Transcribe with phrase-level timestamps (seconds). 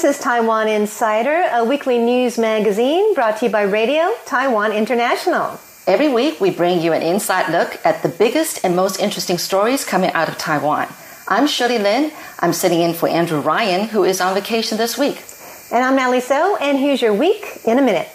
[0.00, 5.60] This is Taiwan Insider, a weekly news magazine brought to you by Radio Taiwan International.
[5.86, 9.84] Every week, we bring you an inside look at the biggest and most interesting stories
[9.84, 10.88] coming out of Taiwan.
[11.28, 12.12] I'm Shirley Lin.
[12.38, 15.22] I'm sitting in for Andrew Ryan, who is on vacation this week.
[15.70, 18.08] And I'm Natalie So, and here's your week in a minute.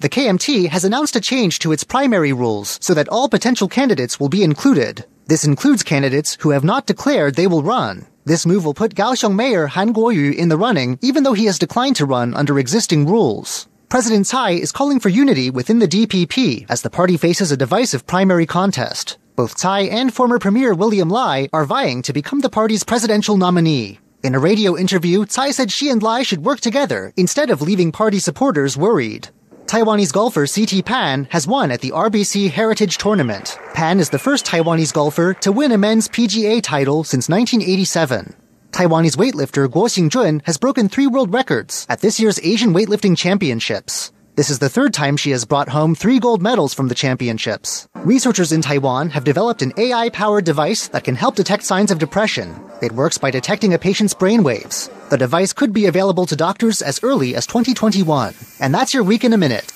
[0.00, 4.20] The KMT has announced a change to its primary rules so that all potential candidates
[4.20, 5.06] will be included.
[5.26, 8.06] This includes candidates who have not declared they will run.
[8.28, 11.58] This move will put Kaohsiung Mayor Han Kuo-yu in the running, even though he has
[11.58, 13.66] declined to run under existing rules.
[13.88, 18.06] President Tsai is calling for unity within the DPP as the party faces a divisive
[18.06, 19.16] primary contest.
[19.34, 23.98] Both Tsai and former Premier William Lai are vying to become the party's presidential nominee.
[24.22, 27.92] In a radio interview, Tsai said she and Lai should work together instead of leaving
[27.92, 29.30] party supporters worried.
[29.68, 33.58] Taiwanese golfer CT Pan has won at the RBC Heritage Tournament.
[33.74, 38.34] Pan is the first Taiwanese golfer to win a men's PGA title since 1987.
[38.70, 44.10] Taiwanese weightlifter Guo Xingjun has broken three world records at this year's Asian Weightlifting Championships.
[44.38, 47.88] This is the third time she has brought home three gold medals from the championships.
[47.96, 51.98] Researchers in Taiwan have developed an AI powered device that can help detect signs of
[51.98, 52.54] depression.
[52.80, 54.90] It works by detecting a patient's brain waves.
[55.10, 58.32] The device could be available to doctors as early as 2021.
[58.60, 59.72] And that's your week in a minute.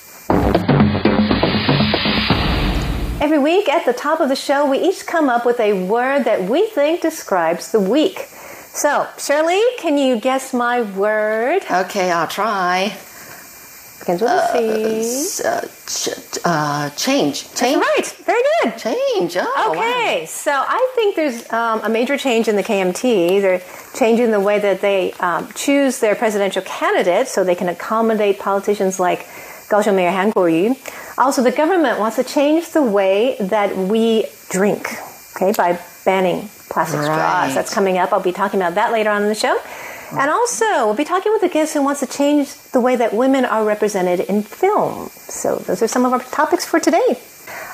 [3.20, 6.22] Every week at the top of the show, we each come up with a word
[6.22, 8.20] that we think describes the week.
[8.20, 11.62] So, Shirley, can you guess my word?
[11.68, 12.96] Okay, I'll try.
[14.02, 15.44] Begins with a C.
[15.44, 17.44] Uh, ch- uh, change.
[17.48, 17.76] That's Change.
[17.80, 18.06] right.
[18.26, 18.76] Very good.
[18.78, 19.36] Change.
[19.38, 23.40] Oh, Okay, so I think there's um, a major change in the KMT.
[23.40, 23.62] They're
[23.94, 28.98] changing the way that they um, choose their presidential candidates so they can accommodate politicians
[28.98, 29.20] like
[29.70, 30.74] Kaohsiung Mayor Han Kuo-yu.
[31.16, 34.88] Also, the government wants to change the way that we drink,
[35.36, 37.04] okay, by banning plastic Right.
[37.06, 37.54] straws.
[37.54, 38.12] That's coming up.
[38.12, 39.60] I'll be talking about that later on in the show.
[40.12, 43.14] And also, we'll be talking with a guest who wants to change the way that
[43.14, 45.08] women are represented in film.
[45.08, 47.18] So, those are some of our topics for today.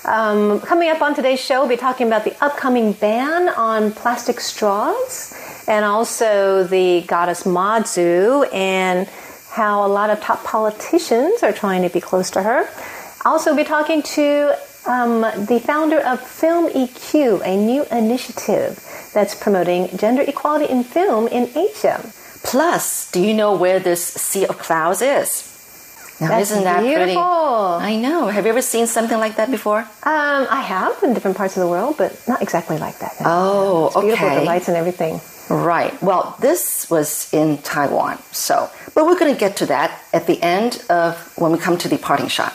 [0.04, 4.38] Um, coming up on today's show, we'll be talking about the upcoming ban on plastic
[4.38, 5.34] straws
[5.66, 9.08] and also the goddess Mazu and
[9.50, 12.68] how a lot of top politicians are trying to be close to her.
[13.24, 14.56] Also, we'll be talking to
[14.86, 18.80] um, the founder of Film EQ, a new initiative
[19.12, 22.12] that's promoting gender equality in film in Asia.
[22.42, 25.44] Plus, do you know where this sea of clouds is?
[26.20, 26.96] Now, That's isn't that pretty?
[26.96, 27.22] beautiful.
[27.22, 28.26] I know.
[28.26, 29.80] Have you ever seen something like that before?
[30.02, 33.14] Um, I have in different parts of the world, but not exactly like that.
[33.24, 34.38] Oh, it's beautiful, okay.
[34.40, 35.20] the lights and everything.
[35.48, 36.00] Right.
[36.02, 38.18] Well, this was in Taiwan.
[38.32, 41.78] So, but we're going to get to that at the end of when we come
[41.78, 42.52] to the parting shot.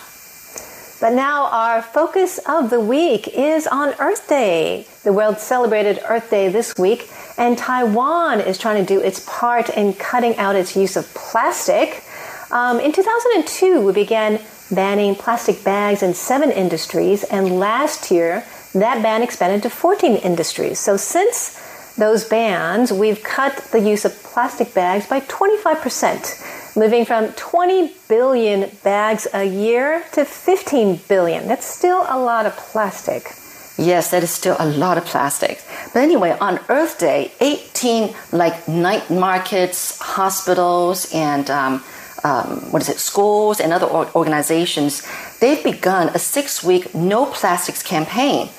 [1.00, 4.88] But now our focus of the week is on Earth Day.
[5.04, 9.70] The world celebrated Earth Day this week, and Taiwan is trying to do its part
[9.70, 12.04] in cutting out its use of plastic.
[12.52, 14.40] Um, in 2002, we began
[14.72, 20.80] banning plastic bags in seven industries, and last year, that ban expanded to 14 industries.
[20.80, 21.60] So since
[21.96, 28.72] those bans, we've cut the use of plastic bags by 25%, moving from 20 billion
[28.84, 31.48] bags a year to 15 billion.
[31.48, 33.32] That's still a lot of plastic.
[33.78, 35.64] Yes, that is still a lot of plastic.
[35.94, 41.84] But anyway, on Earth Day, 18 like night markets, hospitals, and um,
[42.24, 45.06] um, what is it, schools and other organizations,
[45.40, 48.50] they've begun a six-week no plastics campaign.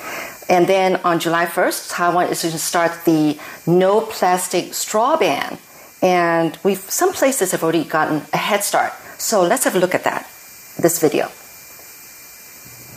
[0.48, 5.58] And then on July 1st, Taiwan is going to start the no plastic straw ban.
[6.02, 8.92] And we've some places have already gotten a head start.
[9.16, 10.28] So let's have a look at that.
[10.76, 11.30] This video.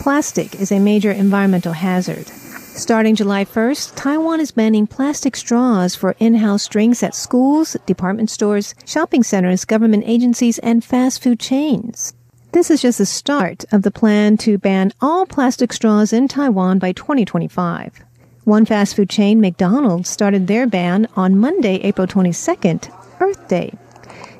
[0.07, 2.29] Plastic is a major environmental hazard.
[2.29, 8.73] Starting July 1st, Taiwan is banning plastic straws for in-house drinks at schools, department stores,
[8.85, 12.13] shopping centers, government agencies, and fast food chains.
[12.53, 16.79] This is just the start of the plan to ban all plastic straws in Taiwan
[16.79, 17.99] by 2025.
[18.45, 22.89] One fast food chain, McDonald's, started their ban on Monday, April 22nd,
[23.19, 23.73] Earth Day.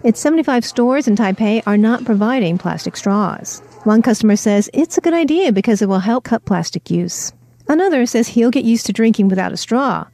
[0.02, 3.62] Its 75 stores in Taipei are not providing plastic straws.
[3.84, 7.32] One customer says it's a good idea because it will help cut plastic use.
[7.68, 10.08] Another says he'll get used to drinking without a straw.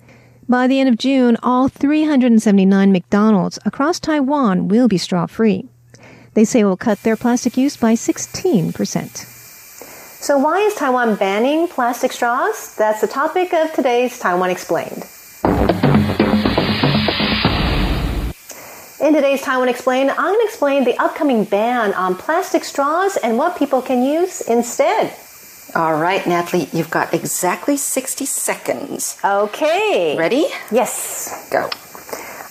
[0.48, 5.70] By the end of June, all 379 McDonald's across Taiwan will be straw free.
[6.34, 9.30] They say it will cut their plastic use by 16%.
[10.24, 12.76] So, why is Taiwan banning plastic straws?
[12.76, 15.06] That's the topic of today's Taiwan Explained.
[19.04, 23.38] In today's Taiwan Explained, I'm going to explain the upcoming ban on plastic straws and
[23.38, 25.14] what people can use instead.
[25.76, 29.18] All right, Natalie, you've got exactly 60 seconds.
[29.22, 30.16] Okay.
[30.18, 30.46] Ready?
[30.72, 31.50] Yes.
[31.52, 31.70] Go.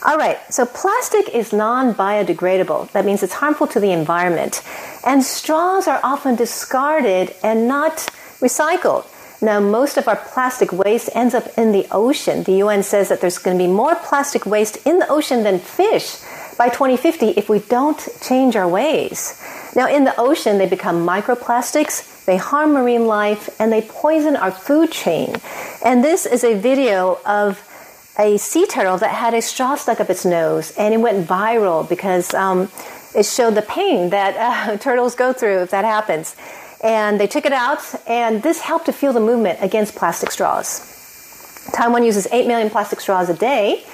[0.05, 2.93] All right, so plastic is non biodegradable.
[2.93, 4.63] That means it's harmful to the environment.
[5.07, 8.13] And straws are often discarded and not
[8.43, 9.07] recycled.
[9.41, 12.43] Now, most of our plastic waste ends up in the ocean.
[12.43, 15.59] The UN says that there's going to be more plastic waste in the ocean than
[15.59, 16.19] fish
[16.57, 19.41] by 2050 if we don't change our ways.
[19.75, 24.51] Now, in the ocean, they become microplastics, they harm marine life, and they poison our
[24.51, 25.37] food chain.
[25.85, 27.67] And this is a video of
[28.19, 31.89] a sea turtle that had a straw stuck up its nose, and it went viral
[31.89, 32.69] because um,
[33.15, 36.37] it showed the pain that uh, turtles go through if that happens.
[36.85, 40.91] And they took it out, and this helped to fuel the movement against plastic straws.
[41.73, 43.85] Taiwan uses 8 million plastic straws a day,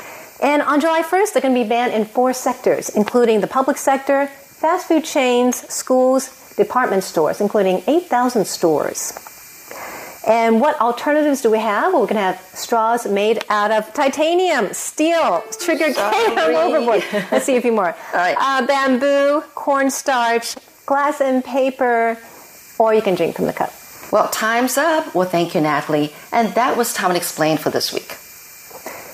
[0.42, 3.76] and on July 1st, they're going to be banned in four sectors, including the public
[3.76, 9.12] sector, fast food chains, schools, department stores, including 8,000 stores.
[10.26, 11.92] And what alternatives do we have?
[11.92, 17.02] Well, we're going to have straws made out of titanium, steel, trigger K overboard.
[17.32, 17.88] Let's see a few more.
[18.12, 18.36] All right.
[18.38, 22.18] Uh, bamboo, cornstarch, glass and paper,
[22.78, 23.72] or you can drink from the cup.
[24.12, 25.14] Well, time's up.
[25.14, 26.12] Well, thank you, Natalie.
[26.30, 28.16] And that was Taiwan Explained for this week.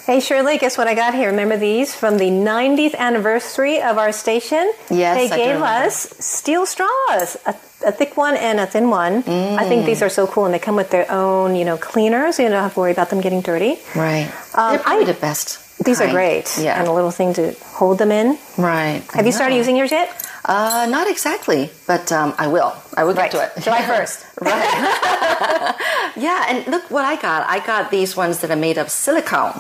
[0.06, 1.30] Hey Shirley, guess what I got here?
[1.30, 4.70] Remember these from the 90th anniversary of our station?
[4.90, 7.54] Yes, They I gave us steel straws, a,
[7.86, 9.24] a thick one and a thin one.
[9.26, 12.36] I think these are so cool, and they come with their own, you know, cleaners.
[12.36, 13.78] So you don't have to worry about them getting dirty.
[13.96, 14.30] Right.
[14.54, 15.60] Um, They're probably I- the best.
[15.84, 16.56] These are great.
[16.58, 16.78] Yeah.
[16.78, 18.38] And a little thing to hold them in.
[18.58, 19.02] right.
[19.14, 20.08] Have you started using yours yet?
[20.44, 22.75] Uh, not exactly, but um, I will.
[22.96, 23.31] I will Right.
[23.32, 23.62] get to it.
[23.64, 24.25] July 1st.
[24.43, 25.75] right.
[26.17, 27.49] yeah, and look what I got.
[27.49, 29.58] I got these ones that are made of silicone.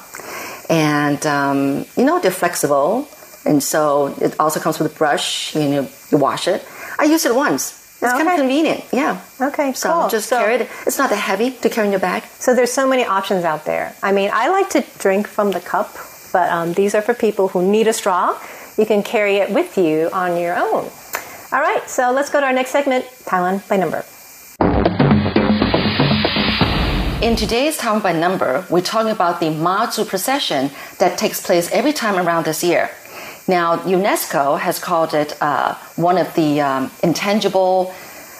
[0.68, 3.08] And, um, you know, they're flexible.
[3.46, 5.54] And so it also comes with a brush.
[5.56, 6.62] You know, you wash it.
[6.98, 7.80] I used it once.
[8.02, 8.84] It's kind of convenient.
[8.92, 9.20] Yeah.
[9.40, 10.08] Okay, So cool.
[10.08, 10.68] just So- carry it.
[10.86, 12.24] It's not that heavy to carry in your bag.
[12.38, 13.94] So there's so many options out there.
[14.02, 15.96] I mean, I like to drink from the cup,
[16.32, 18.36] but um, these are for people who need a straw.
[18.76, 20.90] You can carry it with you on your own.
[21.52, 24.04] All right, so let's go to our next segment, Taiwan by number.
[27.22, 31.92] In today's Taiwan by Number, we're talking about the Mazu procession that takes place every
[31.92, 32.90] time around this year.
[33.46, 37.94] Now, UNESCO has called it uh, one of the um, intangible,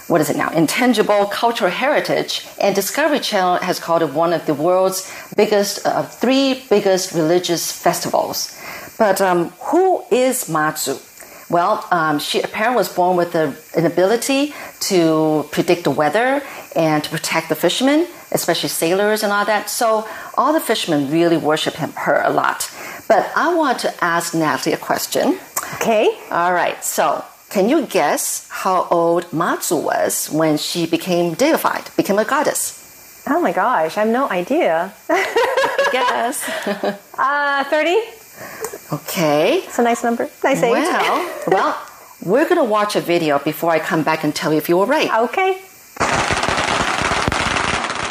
[0.08, 0.50] what is it now?
[0.50, 6.02] Intangible cultural heritage, and Discovery Channel has called it one of the world's biggest, uh,
[6.02, 8.58] three biggest religious festivals.
[8.98, 11.00] But um, who is Mazu?
[11.50, 16.42] Well, um, she apparently was born with a, an ability to predict the weather
[16.74, 19.68] and to protect the fishermen, especially sailors and all that.
[19.68, 22.70] So all the fishermen really worship him, her a lot.
[23.08, 25.38] But I want to ask Natalie a question.
[25.74, 31.90] Okay, All right, so can you guess how old Matsu was when she became deified,
[31.96, 32.80] became a goddess?
[33.26, 34.92] oh my gosh, I have no idea.
[35.92, 36.44] Guess.
[37.16, 37.96] Uh, 30?
[38.92, 39.58] Okay.
[39.64, 40.28] It's a nice number.
[40.42, 40.72] Nice age.
[40.72, 41.86] Well, well,
[42.24, 44.86] we're gonna watch a video before I come back and tell you if you were
[44.86, 45.10] right.
[45.24, 45.60] Okay.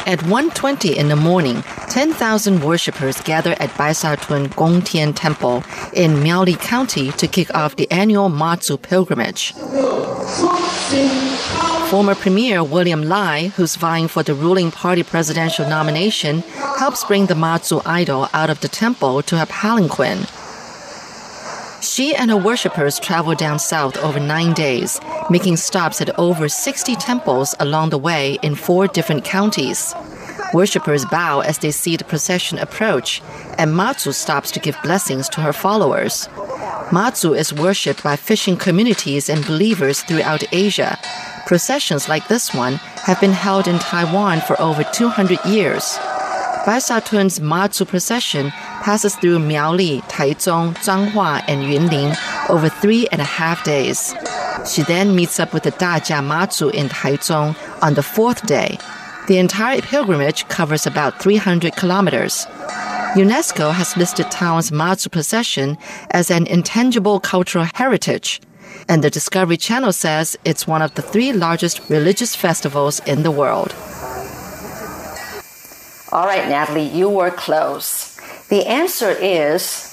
[0.05, 7.11] At 1.20 in the morning, 10,000 worshippers gather at Baishatun Gongtian Temple in Miaoli County
[7.13, 9.53] to kick off the annual Matsu pilgrimage.
[11.89, 16.41] Former Premier William Lai, who's vying for the ruling party presidential nomination,
[16.77, 20.27] helps bring the Matsu idol out of the temple to a palanquin.
[21.83, 26.95] She and her worshippers travel down south over nine days, making stops at over 60
[26.95, 29.93] temples along the way in four different counties.
[30.53, 33.21] Worshippers bow as they see the procession approach,
[33.57, 36.29] and Matsu stops to give blessings to her followers.
[36.93, 40.97] Matsu is worshipped by fishing communities and believers throughout Asia.
[41.47, 45.99] Processions like this one have been held in Taiwan for over 200 years.
[46.63, 48.50] Baishatun's Matsu procession
[48.84, 52.15] passes through Miaoli, Taichung, Zhanghua, and Yunlin
[52.50, 54.15] over three and a half days.
[54.72, 58.77] She then meets up with the Dajia Matsu in Taichung on the fourth day.
[59.27, 62.46] The entire pilgrimage covers about 300 kilometers.
[63.15, 65.77] UNESCO has listed Taiwan's Matsu procession
[66.12, 68.39] as an intangible cultural heritage,
[68.88, 73.32] and the Discovery Channel says it's one of the three largest religious festivals in the
[73.32, 73.75] world.
[76.13, 78.15] All right, Natalie, you were close.
[78.50, 79.89] The answer is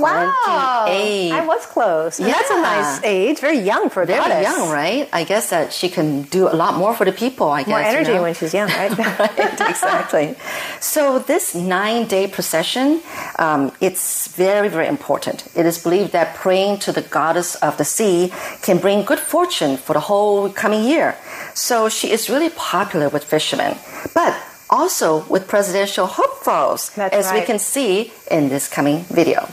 [0.00, 0.86] Wow.
[0.86, 1.32] 28.
[1.32, 2.16] I was close.
[2.16, 3.38] That's a nice age.
[3.38, 4.42] Very young for a very goddess.
[4.42, 5.08] young, right?
[5.12, 7.68] I guess that she can do a lot more for the people, I guess.
[7.68, 8.22] More you energy know?
[8.22, 8.90] when she's young, right?
[9.20, 10.34] right, exactly.
[10.80, 13.02] So this nine-day procession,
[13.38, 15.46] um, it's very, very important.
[15.54, 19.76] It is believed that praying to the goddess of the sea can bring good fortune
[19.76, 21.16] for the whole coming year.
[21.54, 23.78] So she is really popular with fishermen.
[24.12, 24.34] But
[24.74, 29.48] also with presidential hopefuls, That's as we can see in this coming video.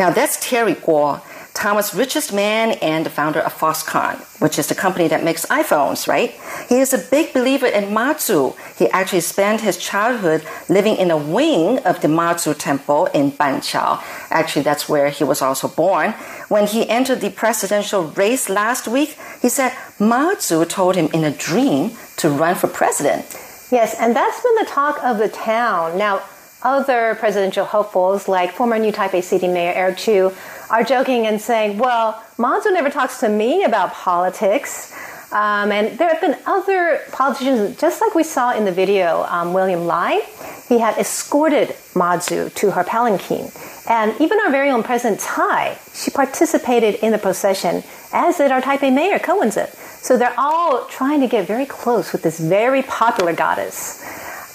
[0.00, 1.20] Now that's Terry Guo,
[1.52, 6.08] Taiwan's richest man and the founder of Foxconn, which is the company that makes iPhones,
[6.08, 6.30] right?
[6.70, 8.56] He is a big believer in Mazu.
[8.78, 14.02] He actually spent his childhood living in a wing of the Mazu temple in Banqiao.
[14.30, 16.12] Actually, that's where he was also born.
[16.48, 21.30] When he entered the presidential race last week, he said Mazu told him in a
[21.30, 23.26] dream to run for president.
[23.72, 25.96] Yes, and that's been the talk of the town.
[25.96, 26.20] Now,
[26.62, 30.30] other presidential hopefuls, like former New Taipei City Mayor Eric Chu,
[30.68, 34.94] are joking and saying, well, Mazu never talks to me about politics.
[35.32, 39.54] Um, and there have been other politicians, just like we saw in the video, um,
[39.54, 40.20] William Lai,
[40.68, 43.50] he had escorted Mazu to her palanquin.
[43.88, 48.60] And even our very own President Tsai, she participated in the procession, as did our
[48.60, 49.66] Taipei Mayor, Ko Wen-je.
[50.02, 54.04] So they're all trying to get very close with this very popular goddess.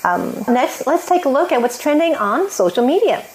[0.05, 3.25] Um, next, let's take a look at what's trending on social media.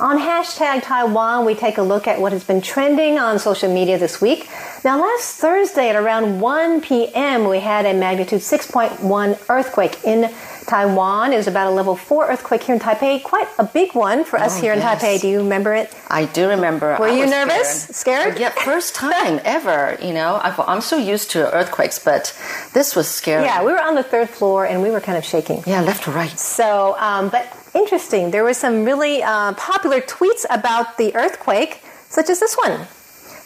[0.00, 3.96] On hashtag Taiwan, we take a look at what has been trending on social media
[3.96, 4.48] this week.
[4.84, 10.34] Now, last Thursday at around 1 p.m., we had a magnitude 6.1 earthquake in
[10.66, 11.32] Taiwan.
[11.32, 14.36] It was about a level 4 earthquake here in Taipei, quite a big one for
[14.38, 14.80] us Oh, here in.
[14.80, 15.20] Taipei.
[15.20, 15.94] Do you remember it?
[16.08, 16.96] I do remember.
[16.98, 17.84] Were I you nervous?
[17.96, 18.38] Scared?
[18.40, 19.96] Yeah, first time ever.
[20.02, 22.36] You know, I'm so used to earthquakes, but
[22.72, 23.44] this was scary.
[23.44, 25.62] Yeah, we were on the third floor and we were kind of shaking.
[25.66, 26.36] Yeah, left to right.
[26.38, 28.30] So, um, but interesting.
[28.30, 32.86] There were some really uh, popular tweets about the earthquake, such as this one.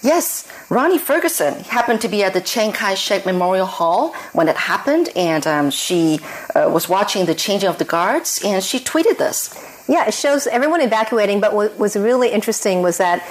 [0.00, 4.56] Yes, Ronnie Ferguson happened to be at the Chiang Kai shek Memorial Hall when it
[4.56, 6.20] happened, and um, she
[6.54, 9.52] uh, was watching the changing of the guards, and she tweeted this.
[9.88, 13.26] Yeah, it shows everyone evacuating, but what was really interesting was that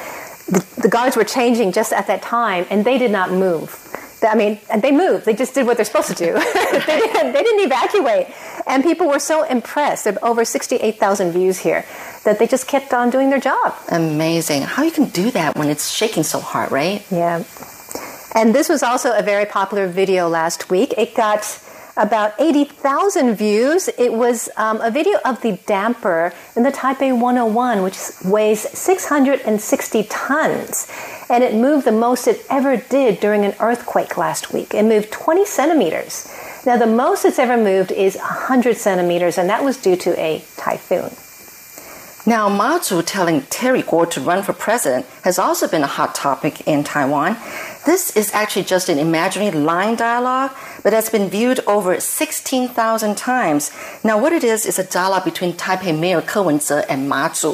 [0.48, 3.84] the, the guards were changing just at that time, and they did not move.
[4.24, 5.26] I mean, and they moved.
[5.26, 6.34] They just did what they're supposed to do.
[6.34, 8.28] they, didn't, they didn't evacuate.
[8.66, 10.06] And people were so impressed.
[10.06, 11.86] There are over 68,000 views here
[12.24, 13.76] that they just kept on doing their job.
[13.90, 14.64] Amazing.
[14.64, 17.06] How you can do that when it's shaking so hard, right?
[17.12, 17.44] Yeah.
[18.34, 20.94] And this was also a very popular video last week.
[20.98, 21.44] It got
[21.98, 23.90] about 80,000 views.
[23.98, 30.04] It was um, a video of the damper in the Taipei 101, which weighs 660
[30.04, 30.88] tons.
[31.30, 34.74] And it moved the most it ever did during an earthquake last week.
[34.74, 36.32] It moved 20 centimeters.
[36.66, 40.44] Now, the most it's ever moved is 100 centimeters, and that was due to a
[40.56, 41.12] typhoon.
[42.28, 46.68] Now, Mazu telling Terry Guo to run for president has also been a hot topic
[46.68, 47.38] in Taiwan.
[47.88, 50.52] This is actually just an imaginary line dialogue,
[50.84, 53.72] but has been viewed over 16,000 times.
[54.04, 57.54] Now, what it is is a dialogue between Taipei Mayor Ko Wen-je and Mazu.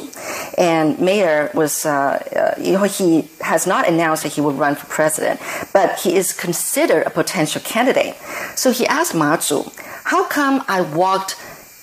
[0.58, 4.74] And Mayor was, uh, uh, you know, he has not announced that he will run
[4.74, 5.38] for president,
[5.72, 8.16] but he is considered a potential candidate.
[8.56, 9.72] So he asked Mazu,
[10.02, 11.36] "How come I walked?"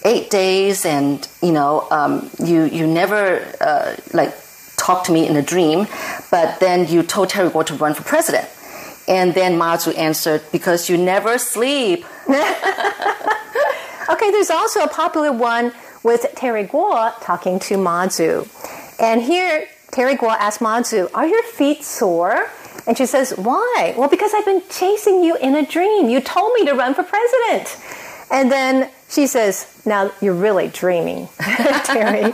[0.04, 4.34] eight days and you know um, you you never uh, like
[4.86, 5.88] talked to me in a dream
[6.36, 8.48] but then you told terry Guo to run for president
[9.08, 12.06] and then ma Zhu answered because you never sleep
[14.12, 15.72] Okay, there's also a popular one
[16.04, 18.46] with Terry Guo talking to Mazu.
[19.00, 22.50] And here, Terry Guo asks Mazu, Are your feet sore?
[22.86, 23.96] And she says, Why?
[23.98, 26.10] Well, because I've been chasing you in a dream.
[26.10, 27.78] You told me to run for president.
[28.30, 31.28] And then she says, Now you're really dreaming,
[31.84, 32.34] Terry.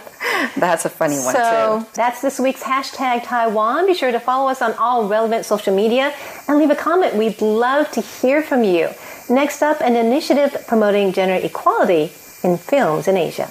[0.55, 3.87] that's a funny one So too that's this week's hashtag Taiwan.
[3.87, 6.13] Be sure to follow us on all relevant social media
[6.47, 7.15] and leave a comment.
[7.15, 8.89] We'd love to hear from you.
[9.29, 12.11] Next up, an initiative promoting gender equality
[12.43, 13.49] in films in Asia.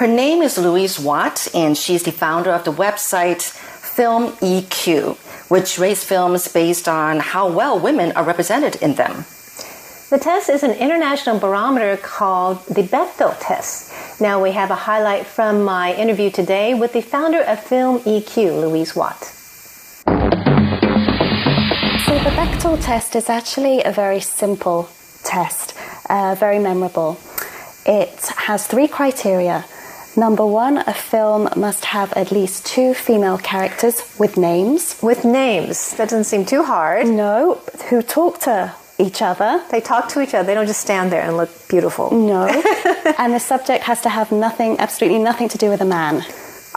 [0.00, 3.42] her name is louise watt and she's the founder of the website
[3.96, 5.16] film eq
[5.50, 9.24] which rates films based on how well women are represented in them
[10.10, 13.92] The test is an international barometer called the Bechdel test.
[14.20, 18.60] Now we have a highlight from my interview today with the founder of Film EQ,
[18.60, 19.22] Louise Watt.
[22.04, 24.88] So the Bechdel test is actually a very simple
[25.22, 25.76] test,
[26.08, 27.16] uh, very memorable.
[27.86, 29.64] It has three criteria.
[30.16, 34.98] Number one, a film must have at least two female characters with names.
[35.00, 37.06] With names, that doesn't seem too hard.
[37.06, 39.64] No, who talk to each other.
[39.70, 42.10] They talk to each other, they don't just stand there and look beautiful.
[42.10, 42.46] No.
[43.18, 46.22] and the subject has to have nothing, absolutely nothing to do with a man.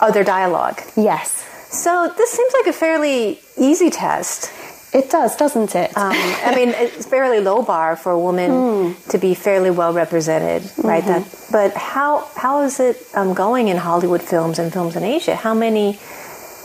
[0.02, 0.82] Oh, their dialogue.
[0.96, 1.48] Yes.
[1.70, 4.52] So this seems like a fairly easy test.
[4.94, 5.90] It does, doesn't it?
[5.98, 10.70] Um, I mean, it's fairly low bar for a woman to be fairly well represented,
[10.78, 11.04] right?
[11.04, 15.36] That, but how how is it um, going in Hollywood films and films in Asia?
[15.36, 15.98] How many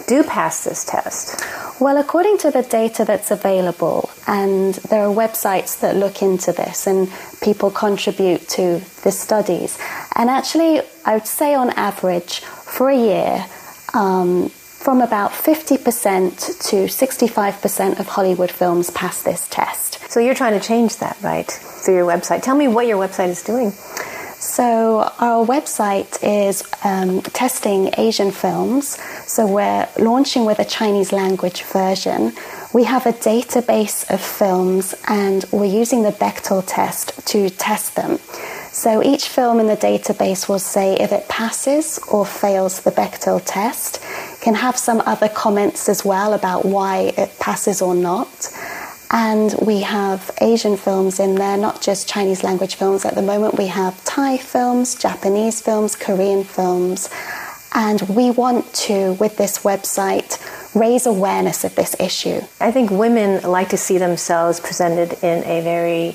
[0.08, 1.44] do pass this test?
[1.80, 6.86] Well, according to the data that's available, and there are websites that look into this,
[6.88, 7.08] and
[7.40, 9.78] people contribute to the studies.
[10.16, 13.46] And actually, I would say on average, for a year,
[13.94, 15.78] um, from about 50%
[16.70, 20.00] to 65% of Hollywood films pass this test.
[20.10, 22.42] So you're trying to change that, right, through your website.
[22.42, 23.72] Tell me what your website is doing.
[24.40, 28.96] So our website is um, testing Asian films.
[29.26, 32.32] So we're launching with a Chinese language version.
[32.72, 38.18] We have a database of films and we're using the Bechdel test to test them.
[38.70, 43.42] So each film in the database will say if it passes or fails the Bechdel
[43.44, 44.00] test.
[44.40, 48.28] Can have some other comments as well about why it passes or not.
[49.10, 53.04] And we have Asian films in there, not just Chinese language films.
[53.04, 57.08] At the moment, we have Thai films, Japanese films, Korean films.
[57.74, 60.38] And we want to, with this website,
[60.74, 62.40] raise awareness of this issue.
[62.60, 66.08] I think women like to see themselves presented in a very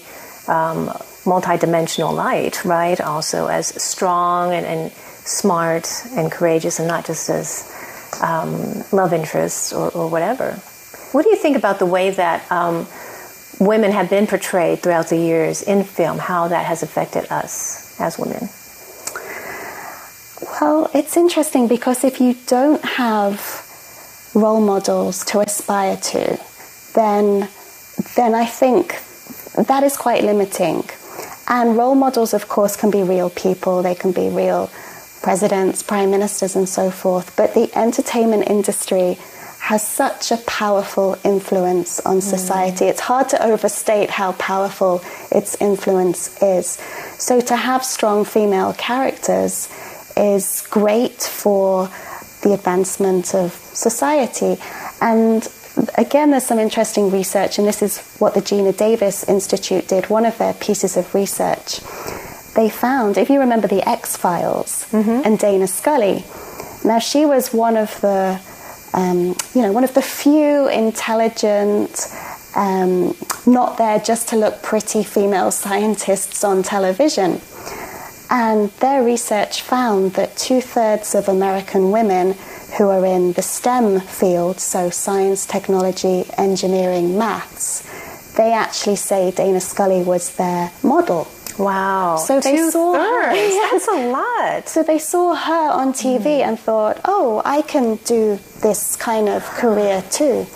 [0.48, 0.90] um,
[1.26, 3.00] multidimensional light, right?
[3.02, 4.92] Also as strong and, and,
[5.26, 7.72] smart and courageous, and not just as
[8.22, 10.60] um, love interests or, or whatever.
[11.13, 12.88] What do you think about the way that um,
[13.60, 18.17] women have been portrayed throughout the years in film, how that has affected us as
[18.17, 18.50] women?
[20.60, 23.62] Well, it's interesting because if you don't have
[24.34, 26.39] role models to aspire to,
[26.96, 27.48] then
[28.15, 29.00] then I think
[29.67, 30.84] that is quite limiting.
[31.48, 33.84] And role models, of course, can be real people.
[33.84, 34.72] They can be real
[35.22, 37.36] presidents, prime ministers, and so forth.
[37.36, 39.17] But the entertainment industry
[39.63, 42.22] has such a powerful influence on mm.
[42.22, 42.84] society.
[42.84, 42.89] Mm.
[42.89, 45.01] It's hard to overstate how powerful
[45.32, 46.77] its influence is.
[47.17, 49.70] So to have strong female characters
[50.17, 51.88] is great for
[52.41, 54.62] the advancement of society.
[55.00, 55.48] And
[55.98, 60.25] again, there's some interesting research, and this is what the Geena Davis Institute did, one
[60.25, 61.79] of their pieces of research.
[62.57, 65.22] They found, if you remember the X Files mm-hmm.
[65.24, 66.25] and Dana Scully,
[66.83, 68.42] now she was one of the
[68.94, 72.08] um, you know, one of the few intelligent,
[72.56, 77.42] um, not there just to look pretty female scientists on television.
[78.29, 82.36] And their research found that two thirds of American women
[82.77, 87.84] who are in the STEM field, so science, technology, engineering, maths,
[88.36, 91.27] they actually say Dana Scully was their model.
[91.57, 92.18] Wow.
[92.18, 93.37] So they Two saw thirds.
[93.37, 93.72] her.
[93.72, 94.70] That's a lot.
[94.70, 96.48] So they saw her on TV mm.
[96.48, 100.48] and thought, oh, I can do this kind of career too.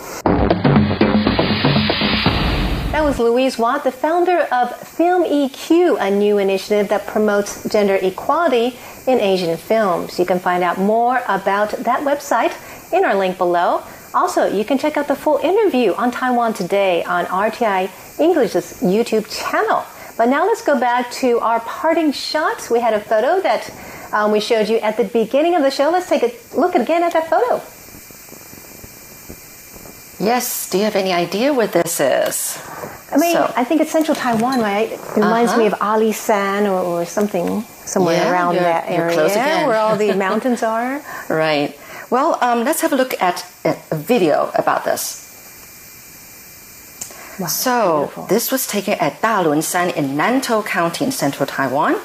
[2.90, 7.96] That was Louise Watt, the founder of Film EQ, a new initiative that promotes gender
[7.96, 10.18] equality in Asian films.
[10.18, 12.56] You can find out more about that website
[12.92, 13.82] in our link below.
[14.14, 19.28] Also, you can check out the full interview on Taiwan Today on RTI English's YouTube
[19.30, 19.84] channel.
[20.18, 22.68] But now let's go back to our parting shots.
[22.68, 23.70] We had a photo that
[24.12, 25.90] um, we showed you at the beginning of the show.
[25.90, 27.62] Let's take a look again at that photo.
[30.22, 30.68] Yes.
[30.70, 32.58] Do you have any idea what this is?
[33.12, 33.52] I mean, so.
[33.56, 34.90] I think it's central Taiwan, right?
[34.90, 35.60] It reminds uh-huh.
[35.60, 40.64] me of Alishan or, or something somewhere yeah, around that area where all the mountains
[40.64, 41.00] are.
[41.30, 41.78] Right.
[42.10, 45.27] Well, um, let's have a look at a video about this.
[47.38, 48.26] Wow, so beautiful.
[48.26, 51.96] this was taken at Dalunshan in Nantou County in central Taiwan.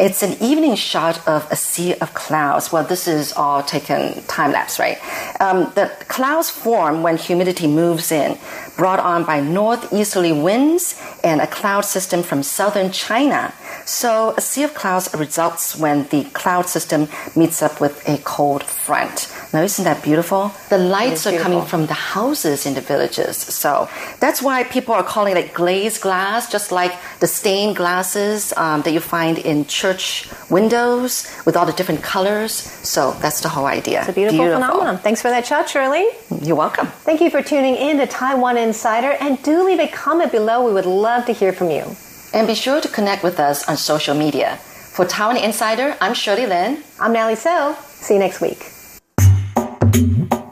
[0.00, 2.72] It's an evening shot of a sea of clouds.
[2.72, 4.98] Well, this is all taken time lapse, right?
[5.40, 8.38] Um, the clouds form when humidity moves in,
[8.78, 13.52] brought on by northeasterly winds and a cloud system from southern China.
[13.84, 18.62] So a sea of clouds results when the cloud system meets up with a cold
[18.62, 19.32] front.
[19.52, 20.52] Now, isn't that beautiful?
[20.68, 23.36] The lights are coming from the houses in the villages.
[23.36, 23.88] So
[24.20, 28.92] that's why people are calling it glazed glass, just like the stained glasses um, that
[28.92, 32.52] you find in church windows with all the different colors.
[32.52, 34.00] So that's the whole idea.
[34.00, 34.62] It's a beautiful, beautiful.
[34.62, 34.98] phenomenon.
[34.98, 36.06] Thanks for that shot, Shirley.
[36.42, 36.86] You're welcome.
[37.04, 39.12] Thank you for tuning in to Taiwan Insider.
[39.20, 40.66] And do leave a comment below.
[40.66, 41.84] We would love to hear from you.
[42.32, 44.56] And be sure to connect with us on social media.
[44.56, 46.82] For Taiwan Insider, I'm Shirley Lin.
[47.00, 47.76] I'm Nally So.
[47.88, 48.72] See you next week.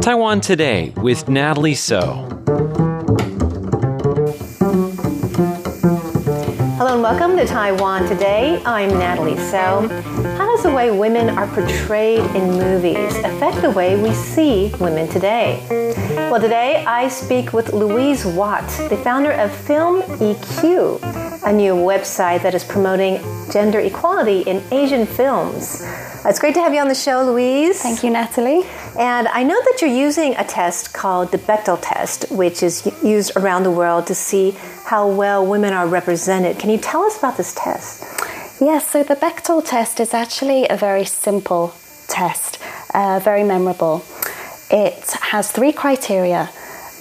[0.08, 2.00] Taiwan Today with Natalie So.
[6.78, 8.63] Hello and welcome to Taiwan Today.
[8.65, 9.86] I'm Natalie So.
[10.38, 15.10] How does the way women are portrayed in movies affect the way we see women
[15.10, 15.62] today?
[16.32, 22.41] Well, today I speak with Louise Watt, the founder of Film EQ, a new website
[22.43, 23.19] that is promoting
[23.52, 25.82] gender equality in Asian films.
[26.26, 27.82] It's great to have you on the show, Louise.
[27.82, 28.63] Thank you, Natalie.
[29.00, 33.38] And I know that you're using a test called the Bechdel test, which is used
[33.38, 34.52] around the world to see
[34.86, 36.60] how well women are represented.
[36.60, 38.04] Can you tell us about this test?
[38.60, 41.73] Yes, so the Bechdel test is actually a very simple
[42.08, 42.60] test,
[42.93, 44.04] uh, very memorable.
[44.69, 46.50] It has three criteria.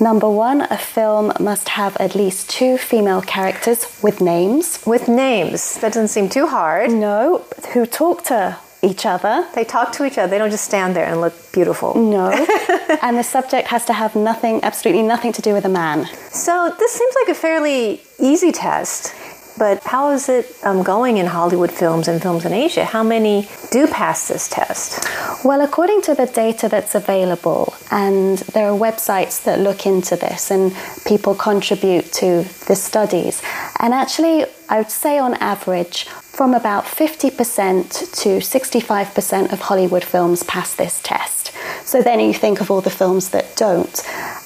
[0.01, 4.83] Number one, a film must have at least two female characters with names.
[4.87, 5.79] With names.
[5.81, 6.91] That doesn't seem too hard.
[6.91, 9.49] No, who talk to each other.
[9.55, 10.31] They talk to each other.
[10.31, 11.95] They don't just stand there and look beautiful.
[11.95, 12.31] No.
[13.03, 16.07] and the subject has to have nothing, absolutely nothing to do with a man.
[16.31, 19.15] So this seems like a fairly easy test.
[19.59, 22.85] But how is it um, going in Hollywood films and films in Asia?
[22.85, 25.03] How many do pass this test?
[25.45, 30.51] Well, according to the data that's available, and there are websites that look into this,
[30.51, 30.75] and
[31.07, 33.43] people contribute to the studies.
[33.81, 40.43] And actually, I would say on average, from about 50% to 65% of Hollywood films
[40.43, 41.53] pass this test.
[41.85, 44.03] So then you think of all the films that don't.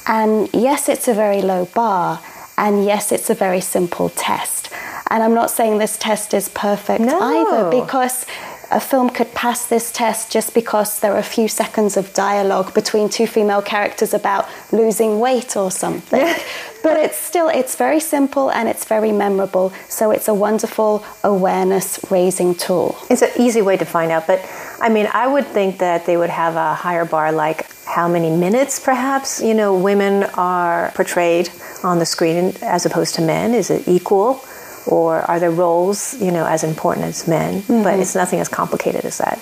[0.06, 2.20] And yes, it's a very low bar,
[2.60, 4.70] and yes, it's a very simple test.
[5.08, 7.18] And I'm not saying this test is perfect no.
[7.18, 8.26] either because
[8.70, 12.72] a film could pass this test just because there are a few seconds of dialogue
[12.72, 16.20] between two female characters about losing weight or something.
[16.82, 19.72] but it's still it's very simple and it's very memorable.
[19.88, 22.96] So it's a wonderful awareness raising tool.
[23.10, 24.40] It's an easy way to find out, but
[24.80, 28.30] I mean, I would think that they would have a higher bar like how many
[28.30, 31.50] minutes perhaps, you know, women are portrayed
[31.82, 33.52] on the screen as opposed to men.
[33.52, 34.44] Is it equal?
[34.86, 37.62] Or are there roles you know as important as men?
[37.62, 37.82] Mm-hmm.
[37.82, 39.38] but it's nothing as complicated as that.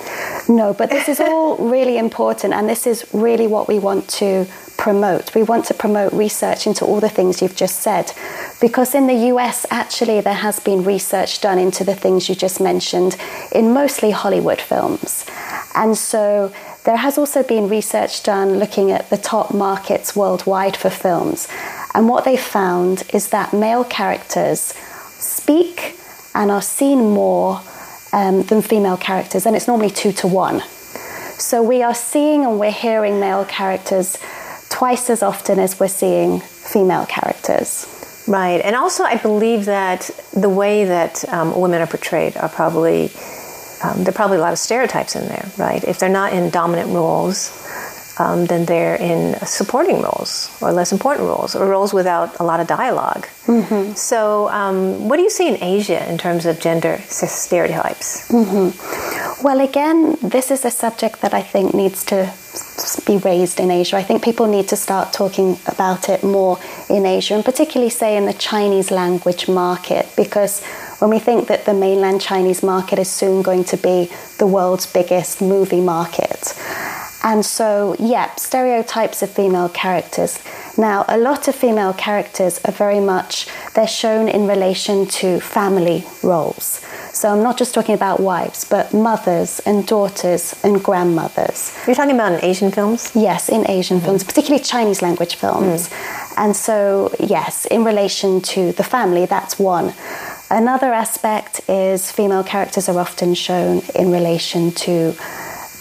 [0.49, 4.47] No but this is all really important and this is really what we want to
[4.77, 5.35] promote.
[5.35, 8.13] We want to promote research into all the things you've just said
[8.61, 12.61] because in the US actually there has been research done into the things you just
[12.61, 13.17] mentioned
[13.53, 15.27] in mostly Hollywood films.
[15.75, 16.53] And so
[16.85, 21.47] there has also been research done looking at the top markets worldwide for films.
[21.95, 24.73] And what they found is that male characters
[25.19, 25.97] speak
[26.35, 27.61] and are seen more
[28.13, 30.63] um, than female characters, and it's normally two to one.
[31.39, 34.19] So we are seeing and we're hearing male characters
[34.71, 37.95] twice as often as we're seeing female characters.
[38.27, 43.11] Right, and also I believe that the way that um, women are portrayed are probably
[43.83, 45.83] um, there are probably a lot of stereotypes in there, right?
[45.85, 47.51] If they're not in dominant roles,
[48.19, 52.61] um, then they're in supporting roles or less important roles or roles without a lot
[52.61, 53.93] of dialog mm-hmm.
[53.95, 58.31] So, um, what do you see in Asia in terms of gender stereotypes?
[58.31, 59.45] Mm-hmm.
[59.45, 62.33] Well, again, this is a subject that I think needs to
[63.07, 63.97] be raised in Asia.
[63.97, 68.17] I think people need to start talking about it more in Asia, and particularly, say,
[68.17, 70.63] in the Chinese language market, because
[70.99, 74.87] when we think that the mainland Chinese market is soon going to be the world's
[74.87, 76.55] biggest movie market.
[77.25, 80.39] And so, yeah, stereotypes of female characters.
[80.77, 86.05] Now, a lot of female characters are very much, they're shown in relation to family
[86.23, 86.81] roles.
[87.13, 91.77] So I'm not just talking about wives, but mothers and daughters and grandmothers.
[91.87, 93.11] You're talking about in Asian films?
[93.17, 94.07] Yes, in Asian mm-hmm.
[94.07, 95.89] films, particularly Chinese language films.
[95.89, 96.45] Mm.
[96.45, 99.93] And so, yes, in relation to the family, that's one.
[100.51, 105.17] Another aspect is female characters are often shown in relation to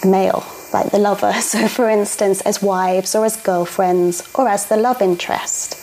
[0.02, 1.32] the male like the lover.
[1.40, 5.76] So, for instance, as wives or as girlfriends or as the love interest.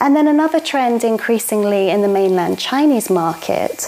[0.00, 3.86] And then another trend increasingly in the mainland Chinese market,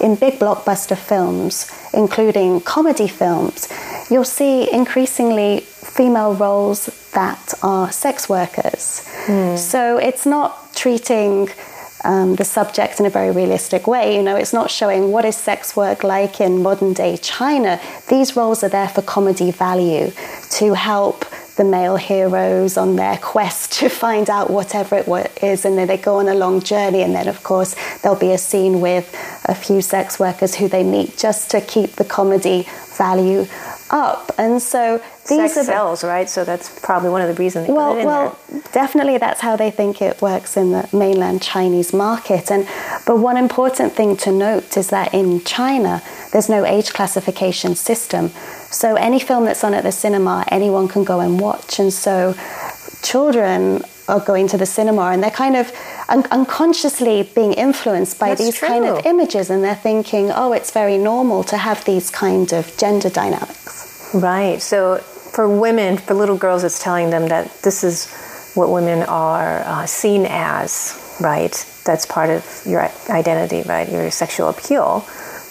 [0.00, 3.68] in big blockbuster films, including comedy films,
[4.10, 9.06] you'll see increasingly female roles that are sex workers.
[9.26, 9.56] Mm.
[9.56, 11.48] So it's not treating
[12.04, 14.16] um, the subject in a very realistic way.
[14.16, 17.80] You know, it's not showing what is sex work like in modern day China.
[18.08, 20.12] These roles are there for comedy value
[20.50, 21.24] to help
[21.56, 25.96] the male heroes on their quest to find out whatever it is, and then they
[25.96, 27.02] go on a long journey.
[27.02, 29.14] And then, of course, there'll be a scene with
[29.44, 33.46] a few sex workers who they meet just to keep the comedy value
[33.90, 34.30] up.
[34.38, 36.28] And so these sex are sells, right?
[36.28, 37.68] So that's probably one of the reasons.
[37.68, 38.62] well, well, there.
[38.72, 42.50] definitely that's how they think it works in the mainland Chinese market.
[42.50, 42.66] And
[43.06, 48.30] but one important thing to note is that in China, there's no age classification system.
[48.70, 51.78] So any film that's on at the cinema, anyone can go and watch.
[51.78, 52.34] And so
[53.02, 55.72] children are going to the cinema and they're kind of
[56.08, 58.68] un- unconsciously being influenced by That's these true.
[58.68, 62.76] kind of images and they're thinking, oh, it's very normal to have these kind of
[62.76, 64.10] gender dynamics.
[64.14, 64.60] Right.
[64.60, 68.12] So for women, for little girls, it's telling them that this is
[68.54, 71.52] what women are uh, seen as, right?
[71.84, 73.90] That's part of your identity, right?
[73.90, 75.04] Your sexual appeal.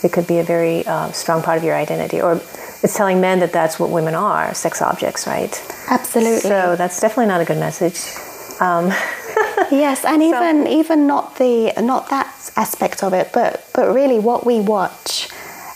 [0.04, 2.22] It could be a very uh, strong part of your identity.
[2.22, 5.52] Or it's telling men that that's what women are, sex objects, right?
[5.89, 6.39] Absolutely.
[6.39, 8.00] So that's definitely not a good message.
[8.60, 8.88] Um,
[9.72, 14.46] yes, and even even not the not that aspect of it, but but really what
[14.46, 15.30] we watch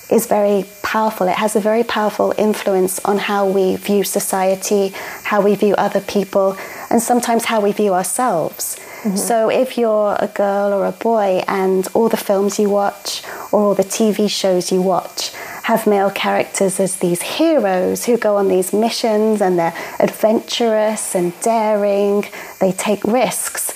[0.10, 1.28] is very powerful.
[1.28, 6.00] It has a very powerful influence on how we view society, how we view other
[6.00, 6.58] people,
[6.90, 8.80] and sometimes how we view ourselves.
[9.04, 9.16] Mm-hmm.
[9.16, 13.62] So if you're a girl or a boy and all the films you watch or
[13.62, 15.32] all the TV shows you watch
[15.64, 21.40] have male characters as these heroes who go on these missions and they're adventurous and
[21.42, 22.26] daring,
[22.60, 23.74] they take risks.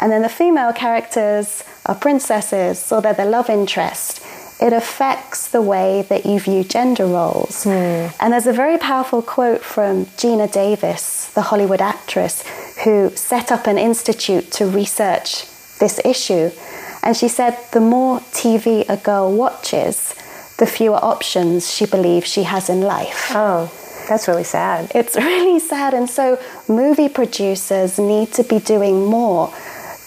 [0.00, 4.22] And then the female characters are princesses or they're the love interest
[4.60, 7.64] it affects the way that you view gender roles.
[7.64, 8.12] Mm.
[8.20, 12.44] And there's a very powerful quote from Geena Davis, the Hollywood actress,
[12.84, 15.46] who set up an institute to research
[15.78, 16.50] this issue.
[17.02, 20.14] And she said the more TV a girl watches,
[20.58, 23.30] the fewer options she believes she has in life.
[23.34, 23.72] Oh,
[24.08, 24.90] that's really sad.
[24.92, 25.94] It's really sad.
[25.94, 29.54] And so movie producers need to be doing more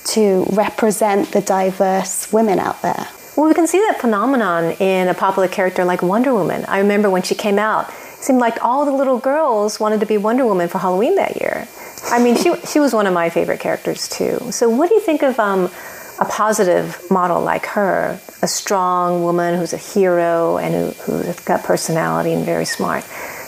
[0.03, 3.07] to represent the diverse women out there.
[3.35, 6.65] Well, we can see that phenomenon in a popular character like Wonder Woman.
[6.65, 10.05] I remember when she came out, it seemed like all the little girls wanted to
[10.05, 11.67] be Wonder Woman for Halloween that year.
[12.05, 14.51] I mean, she, she was one of my favorite characters too.
[14.51, 15.71] So, what do you think of um,
[16.19, 21.63] a positive model like her, a strong woman who's a hero and who, who's got
[21.63, 23.05] personality and very smart?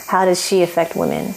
[0.07, 1.33] How does she affect women?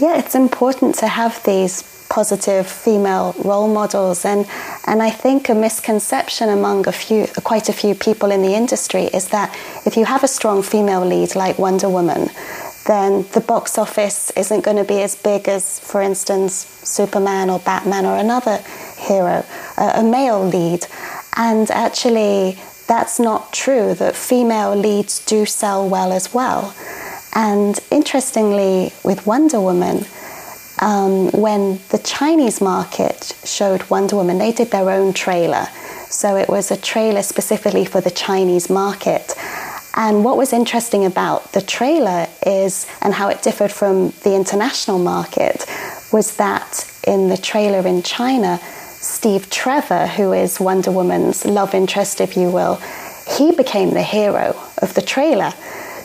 [0.00, 4.24] Yeah, it's important to have these positive female role models.
[4.24, 4.46] And,
[4.86, 9.04] and I think a misconception among a few, quite a few people in the industry
[9.04, 12.28] is that if you have a strong female lead like Wonder Woman,
[12.86, 17.60] then the box office isn't going to be as big as, for instance, Superman or
[17.60, 18.58] Batman or another
[18.98, 19.44] hero,
[19.76, 20.86] a male lead.
[21.36, 26.74] And actually, that's not true, that female leads do sell well as well.
[27.34, 30.06] And interestingly, with Wonder Woman,
[30.80, 35.66] um, when the Chinese market showed Wonder Woman, they did their own trailer.
[36.08, 39.34] So it was a trailer specifically for the Chinese market.
[39.94, 44.98] And what was interesting about the trailer is, and how it differed from the international
[44.98, 45.66] market,
[46.12, 52.20] was that in the trailer in China, Steve Trevor, who is Wonder Woman's love interest,
[52.20, 52.76] if you will,
[53.36, 55.52] he became the hero of the trailer.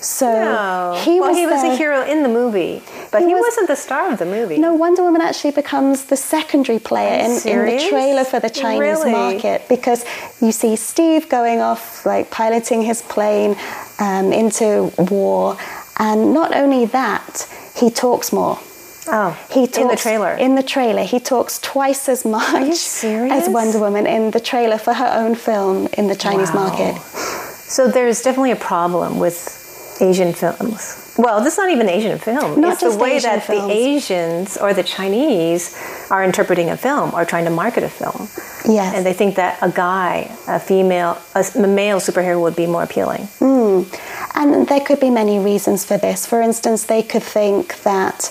[0.06, 1.02] So no.
[1.04, 3.58] he well, was he was the, a hero in the movie, but he, he was,
[3.58, 4.60] not the star of the movie.
[4.60, 8.80] No, Wonder Woman actually becomes the secondary player in, in, the trailer for the Chinese
[8.80, 9.12] really?
[9.12, 10.06] market because
[10.44, 13.56] you see Steve going off, like piloting his plane
[14.00, 15.58] um, into war,
[15.98, 18.60] and not only that, he talks more.
[19.08, 20.34] Oh, he talks, in the trailer.
[20.36, 24.94] In the trailer, he talks twice as much as Wonder Woman in the trailer for
[24.94, 26.68] her own film in the Chinese wow.
[26.68, 27.02] market.
[27.02, 29.65] So there's definitely a problem with
[30.02, 31.14] Asian films.
[31.18, 32.60] Well, this is not even Asian film.
[32.60, 33.68] Not it's the way Asian that films.
[33.68, 35.76] the Asians or the Chinese
[36.12, 38.28] are interpreting a film or trying to market a film.
[38.68, 38.96] Yes.
[38.96, 43.22] And they think that a guy, a female, a male superhero would be more appealing.
[43.40, 43.88] Mm.
[44.36, 46.26] And there could be many reasons for this.
[46.26, 48.30] For instance, they could think that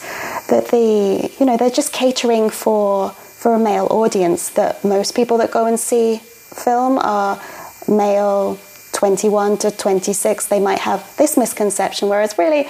[0.50, 4.50] that the you know they're just catering for for a male audience.
[4.50, 7.40] That most people that go and see film are
[7.88, 8.58] male
[9.04, 12.66] 21 to 26, they might have this misconception, whereas really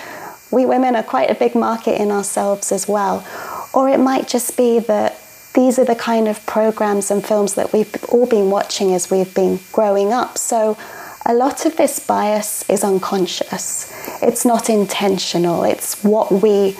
[0.50, 3.24] we women are quite a big market in ourselves as well.
[3.72, 5.16] Or it might just be that
[5.54, 9.32] these are the kind of programs and films that we've all been watching as we've
[9.32, 10.36] been growing up.
[10.36, 10.76] So
[11.24, 13.92] a lot of this bias is unconscious.
[14.20, 15.62] It's not intentional.
[15.62, 16.72] It's what we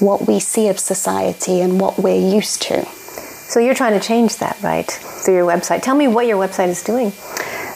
[0.00, 2.97] what we see of society and what we're used to.
[3.48, 4.90] So you're trying to change that, right?
[4.90, 5.80] Through your website.
[5.80, 7.12] Tell me what your website is doing.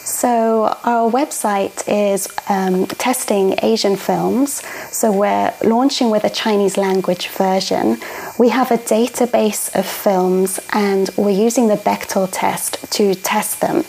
[0.05, 4.61] So, our website is um, testing Asian films.
[4.91, 7.97] So, we're launching with a Chinese language version.
[8.37, 13.83] We have a database of films and we're using the Bechdel test to test them.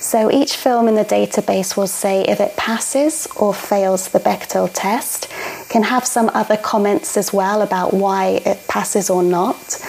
[0.00, 4.70] So, each film in the database will say if it passes or fails the Bechdel
[4.72, 5.28] test.
[5.68, 9.82] Can have some other comments as well about why it passes or not.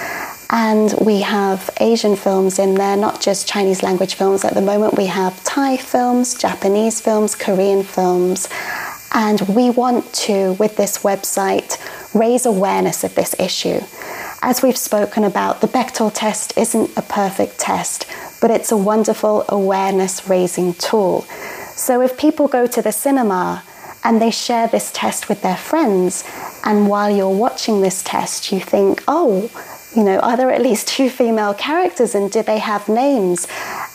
[0.49, 4.45] And we have Asian films in there, not just Chinese language films.
[4.45, 8.47] At the moment, we have Thai films, Japanese films, Korean films.
[9.13, 11.77] And we want to, with this website,
[12.13, 13.81] raise awareness of this issue.
[14.41, 18.05] As we've spoken about, the Bechdel test isn't a perfect test,
[18.39, 21.21] but it's a wonderful awareness raising tool.
[21.75, 23.63] So if people go to the cinema
[24.03, 26.23] and they share this test with their friends,
[26.63, 29.49] and while you're watching this test, you think, oh,
[29.97, 33.47] you know, are there at least two female characters and do they have names?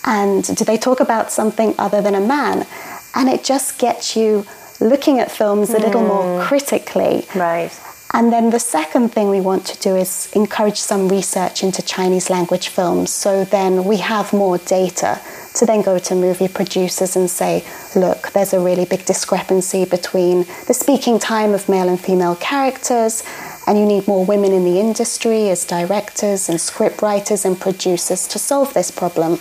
[0.04, 2.66] And do they talk about something other than a man?
[3.14, 4.44] And it just gets you
[4.80, 6.48] looking at films a little more Hmm.
[6.48, 7.26] critically.
[7.36, 7.70] Right.
[8.14, 12.28] And then the second thing we want to do is encourage some research into Chinese
[12.28, 13.10] language films.
[13.10, 15.18] So then we have more data
[15.54, 20.46] to then go to movie producers and say, look, there's a really big discrepancy between
[20.66, 23.22] the speaking time of male and female characters,
[23.66, 28.26] and you need more women in the industry as directors and script writers and producers
[28.28, 29.38] to solve this problem.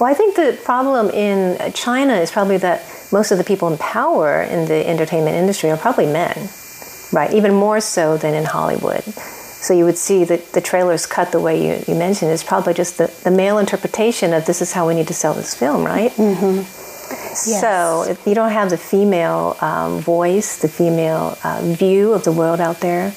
[0.00, 3.78] Well, I think the problem in China is probably that most of the people in
[3.78, 6.48] power in the entertainment industry are probably men,
[7.12, 7.32] right?
[7.32, 9.02] Even more so than in Hollywood.
[9.02, 12.74] So you would see that the trailers cut the way you, you mentioned is probably
[12.74, 15.84] just the, the male interpretation of this is how we need to sell this film,
[15.84, 16.12] right?
[16.12, 16.62] Mm-hmm.
[17.34, 22.32] So if you don't have the female um, voice, the female uh, view of the
[22.32, 23.12] world out there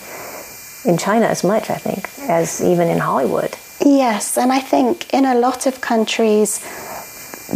[0.86, 3.56] in China as much, I think, as even in Hollywood.
[3.84, 6.60] Yes, and I think in a lot of countries,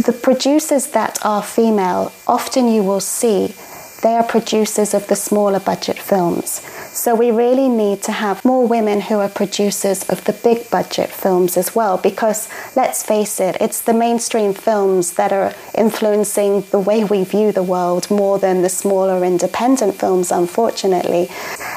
[0.04, 3.54] the producers that are female, often you will see
[4.02, 6.60] they are producers of the smaller budget films.
[6.96, 11.10] So we really need to have more women who are producers of the big budget
[11.10, 16.80] films as well, because let's face it, it's the mainstream films that are influencing the
[16.80, 21.28] way we view the world more than the smaller independent films, unfortunately.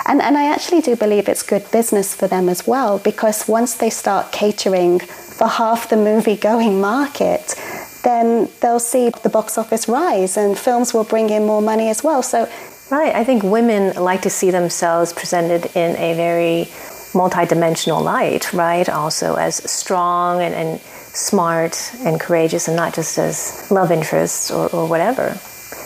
[0.08, 3.76] And, and I actually do believe it's good business for them as well, because once
[3.76, 7.56] they start catering for half the movie going market,
[8.06, 12.06] then they'll see the box office rise and films will bring in more money as
[12.06, 12.24] well.
[12.24, 12.50] So
[12.92, 13.14] Right.
[13.14, 16.66] I think women like to see themselves presented in a very
[17.14, 18.88] multidimensional light, right?
[18.90, 24.70] Also as strong and, and smart and courageous and not just as love interests or,
[24.70, 25.38] or whatever.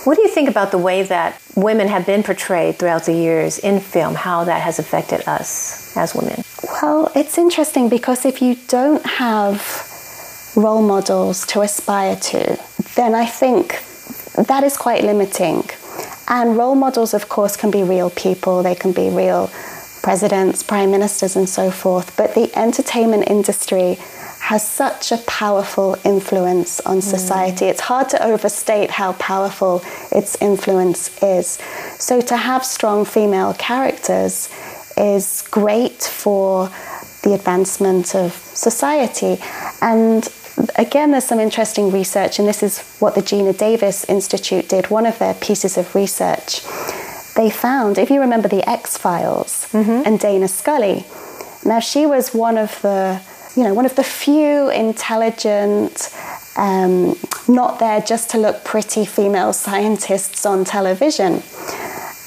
[0.06, 3.58] What do you think about the way that women have been portrayed throughout the years
[3.60, 6.44] in film, how that has affected us as women?
[6.82, 9.62] Well, it's interesting because if you don't have
[10.56, 12.60] role models to aspire to,
[12.96, 13.82] then I think
[14.48, 15.64] that is quite limiting.
[16.28, 19.52] And role models, of course, can be real people, they can be real
[20.02, 22.16] presidents, prime ministers, and so forth.
[22.18, 23.98] But the entertainment industry
[24.44, 27.02] has such a powerful influence on mm.
[27.02, 27.66] society.
[27.66, 29.82] It's hard to overstate how powerful
[30.12, 31.58] its influence is.
[31.98, 34.50] So to have strong female characters
[34.98, 36.70] is great for
[37.24, 39.38] the advancement of society.
[39.82, 40.28] And
[40.76, 45.06] again, there's some interesting research, and this is what the Geena Davis Institute did, one
[45.06, 46.62] of their pieces of research.
[47.36, 49.68] They found, if you remember the X Files
[50.06, 51.06] and Dana Scully,
[51.66, 53.22] now she was one of the,
[53.56, 56.14] you know, one of the few intelligent,
[56.58, 57.16] um,
[57.48, 61.42] not there just to look pretty female scientists on television.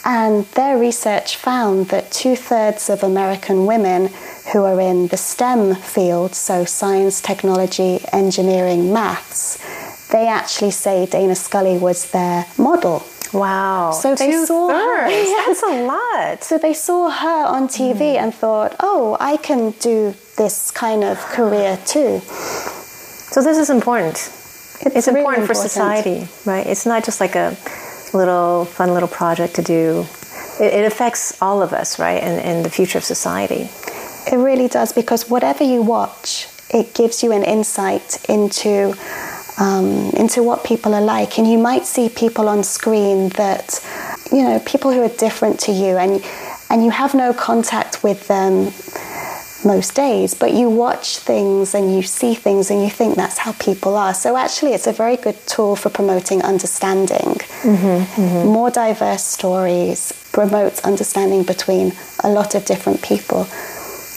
[0.08, 4.10] And their research found that two thirds of American women
[4.52, 9.58] who are in the STEM field, so science, technology, engineering, maths,
[10.12, 13.02] they actually say Dana Scully was their model.
[13.32, 13.90] Wow.
[13.90, 15.08] So they Two saw her.
[15.08, 15.12] thirds.
[15.28, 15.60] Yes.
[15.60, 16.44] That's a lot.
[16.44, 18.24] So they saw her on TV mm-hmm.
[18.24, 22.20] and thought, oh, I can do this kind of career too.
[22.20, 24.14] So this is important.
[24.82, 26.64] It's, really important, for society, right?
[26.64, 27.56] It's not just like a
[28.16, 30.06] little fun little project to do.
[30.60, 32.22] It, it affects all of us, right?
[32.22, 33.68] And, and the future of society.
[34.32, 38.94] It really does because whatever you watch, it gives you an insight into
[39.58, 43.80] um, into what people are like, and you might see people on screen that
[44.30, 46.22] you know people who are different to you, and
[46.68, 48.72] and you have no contact with them
[49.66, 53.52] most days, but you watch things and you see things and you think that's how
[53.52, 54.14] people are.
[54.14, 57.36] So actually, it's a very good tool for promoting understanding.
[58.46, 61.92] More diverse stories promotes understanding between
[62.22, 63.46] a lot of different people.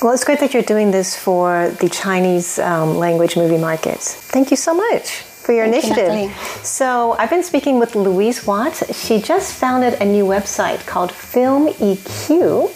[0.01, 3.99] Well, it's great that you're doing this for the Chinese um, language movie market.
[3.99, 6.13] Thank you so much for your Thank initiative.
[6.13, 6.33] Natalie.
[6.63, 8.75] so, I've been speaking with Louise Watt.
[8.93, 12.69] She just founded a new website called Film EQ,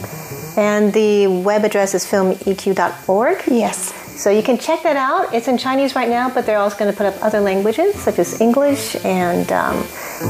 [0.58, 3.44] and the web address is filmeq.org.
[3.48, 4.04] Yes.
[4.22, 5.34] So you can check that out.
[5.34, 8.20] It's in Chinese right now, but they're also going to put up other languages such
[8.20, 9.86] as English and um,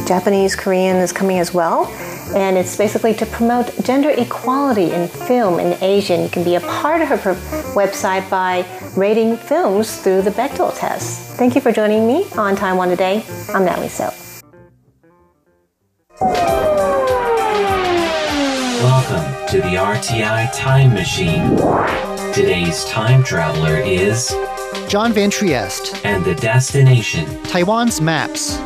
[0.08, 1.88] Japanese, Korean is coming as well.
[2.34, 6.14] And it's basically to promote gender equality in film in Asia.
[6.14, 7.36] And you can be a part of her
[7.76, 8.66] website by
[8.96, 11.36] rating films through the Bechdel test.
[11.38, 13.26] Thank you for joining me on Taiwan Today.
[13.54, 14.14] I'm Natalie So.
[19.54, 21.56] To the RTI Time Machine.
[22.34, 24.36] Today's time traveler is
[24.88, 27.28] John Van Trieste, and the destination.
[27.44, 28.58] Taiwan's maps.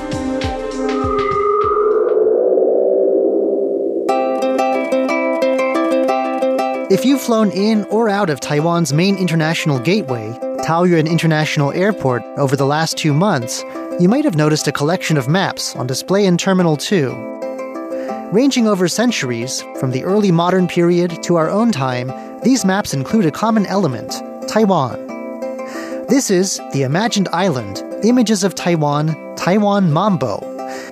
[6.89, 10.29] If you've flown in or out of Taiwan's main international gateway,
[10.59, 13.61] Taoyuan International Airport, over the last two months,
[13.99, 17.36] you might have noticed a collection of maps on display in Terminal 2.
[18.33, 22.11] Ranging over centuries, from the early modern period to our own time,
[22.43, 25.07] these maps include a common element Taiwan.
[26.09, 30.39] This is The Imagined Island Images of Taiwan, Taiwan Mambo,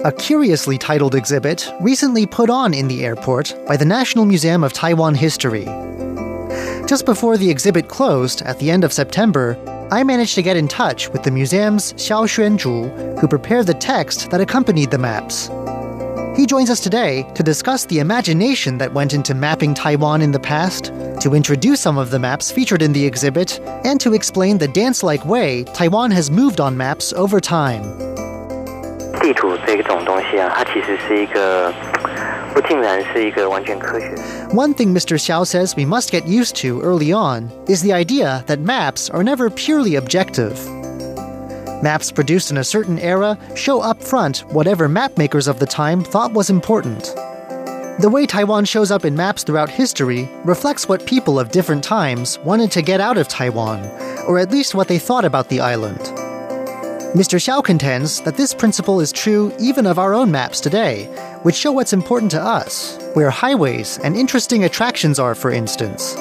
[0.05, 4.71] a curiously titled exhibit recently put on in the airport by the National Museum of
[4.71, 5.65] Taiwan History.
[6.87, 9.57] Just before the exhibit closed at the end of September,
[9.91, 14.31] I managed to get in touch with the museum's Xiao Xuanzhu, who prepared the text
[14.31, 15.49] that accompanied the maps.
[16.36, 20.38] He joins us today to discuss the imagination that went into mapping Taiwan in the
[20.38, 24.68] past, to introduce some of the maps featured in the exhibit, and to explain the
[24.68, 27.82] dance like way Taiwan has moved on maps over time.
[29.20, 31.70] 地图这种东西啊，它其实是一个
[32.54, 34.14] 不尽然是一个完全科学。
[34.54, 35.18] One thing Mr.
[35.18, 39.22] Xiao says we must get used to early on is the idea that maps are
[39.22, 40.56] never purely objective.
[41.83, 46.33] Maps produced in a certain era show up front whatever mapmakers of the time thought
[46.33, 47.13] was important.
[47.99, 52.39] The way Taiwan shows up in maps throughout history reflects what people of different times
[52.39, 53.85] wanted to get out of Taiwan,
[54.27, 55.99] or at least what they thought about the island.
[57.15, 57.39] Mr.
[57.39, 61.05] Xiao contends that this principle is true even of our own maps today,
[61.43, 66.15] which show what's important to us, where highways and interesting attractions are, for instance.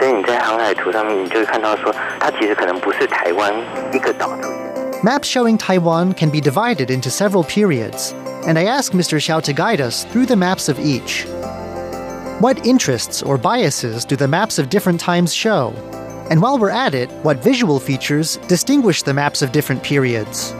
[0.00, 3.52] 所以你在航海图上面，你就会看到说，它其实可能不是台湾
[3.92, 5.02] 一个岛出现。
[5.02, 8.12] Maps showing Taiwan can be divided into several periods,
[8.46, 9.20] and I asked Mr.
[9.20, 11.26] Xiao to guide us through the maps of each.
[12.40, 15.72] What interests or biases do the maps of different times show?
[16.30, 20.52] And while we're at it, what visual features distinguish the maps of different periods?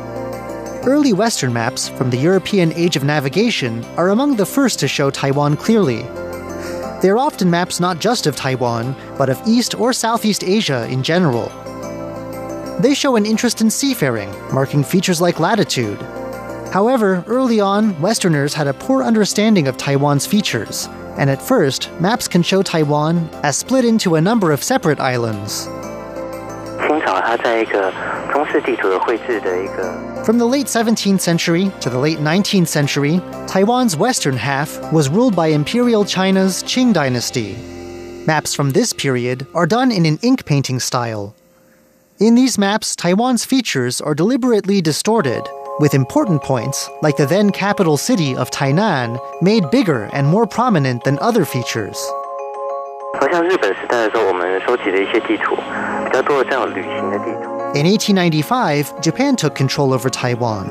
[0.87, 5.11] Early Western maps from the European Age of Navigation are among the first to show
[5.11, 6.05] Taiwan clearly.
[7.03, 11.53] They're often maps not just of Taiwan, but of East or Southeast Asia in general.
[12.81, 16.01] They show an interest in seafaring, marking features like latitude.
[16.72, 22.29] However, early on, Westerners had a poor understanding of Taiwan's features, and at first, maps
[22.29, 25.68] can show Taiwan as split into a number of separate islands.
[26.87, 27.93] 清朝它在一个
[28.31, 29.93] 中式地图的绘制的一个
[30.24, 35.37] From the late 17th century to the late 19th century, Taiwan's western half was ruled
[35.37, 37.57] by Imperial China's Qing dynasty.
[38.27, 41.35] Maps from this period are done in an ink painting style.
[42.18, 45.43] In these maps, Taiwan's features are deliberately distorted,
[45.79, 51.05] with important points, like the then capital city of Tainan, made bigger and more prominent
[51.05, 51.97] than other features.
[53.20, 57.39] 好像日本时代的时候，我们收集的一些地图，比较多的这种旅行的地图。
[57.74, 60.67] In 1895, Japan took control over Taiwan.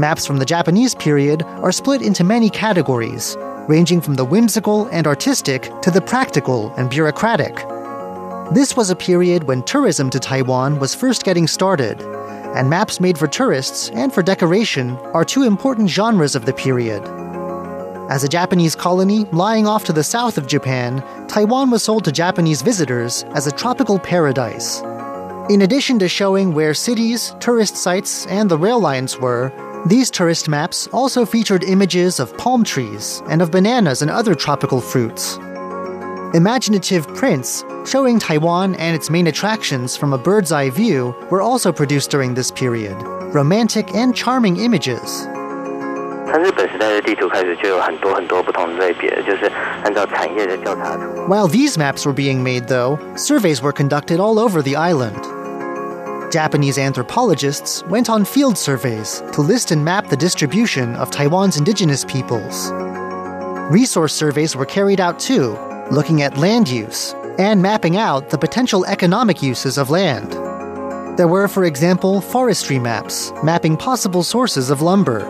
[0.00, 3.36] Maps from the Japanese period are split into many categories,
[3.68, 7.54] ranging from the whimsical and artistic to the practical and bureaucratic.
[8.52, 12.02] This was a period when tourism to Taiwan was first getting started,
[12.56, 17.00] and maps made for tourists and for decoration are two important genres of the period.
[18.10, 22.10] As a Japanese colony lying off to the south of Japan, Taiwan was sold to
[22.10, 24.82] Japanese visitors as a tropical paradise.
[25.49, 29.51] In addition to showing where cities, tourist sites, and the rail lines were,
[29.85, 34.79] these tourist maps also featured images of palm trees and of bananas and other tropical
[34.79, 35.37] fruits.
[36.33, 41.71] Imaginative prints showing Taiwan and its main attractions from a bird's eye view were also
[41.71, 42.95] produced during this period.
[43.33, 45.27] Romantic and charming images.
[46.25, 49.51] 它日本时代的地图开始就有很多很多不同的类别，就是
[49.83, 51.03] 按照产业的调查图。
[51.27, 55.21] While these maps were being made, though, surveys were conducted all over the island.
[56.31, 62.03] Japanese anthropologists went on field surveys to list and map the distribution of Taiwan's indigenous
[62.05, 62.71] peoples.
[63.71, 65.57] Resource surveys were carried out too,
[65.91, 70.31] looking at land use and mapping out the potential economic uses of land.
[71.17, 75.21] There were, for example, forestry maps, mapping possible sources of lumber.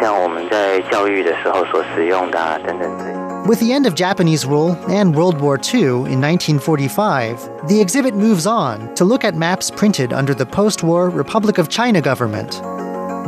[0.00, 3.17] 像我们在教育的时候所使用的、啊、等等这些。
[3.47, 8.45] With the end of Japanese rule and World War II in 1945, the exhibit moves
[8.45, 12.61] on to look at maps printed under the post war Republic of China government.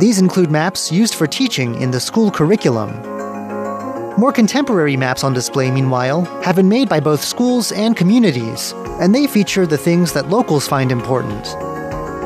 [0.00, 2.90] These include maps used for teaching in the school curriculum.
[4.18, 9.14] More contemporary maps on display, meanwhile, have been made by both schools and communities, and
[9.14, 11.44] they feature the things that locals find important.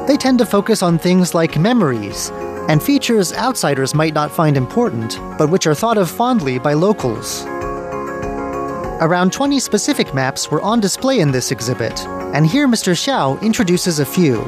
[0.07, 2.31] They tend to focus on things like memories
[2.69, 7.47] and features outsiders might not find important, but which are thought of fondly by locals.
[9.01, 12.01] Around 20 specific maps were on display in this exhibit,
[12.35, 12.95] and here Mr.
[12.95, 14.39] Xiao introduces a few.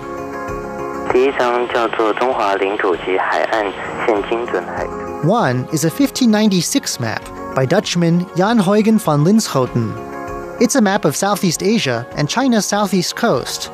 [5.22, 7.22] One is a 1596 map
[7.55, 10.62] by Dutchman Jan Huygen van Linschoten.
[10.62, 13.70] It's a map of Southeast Asia and China's southeast coast.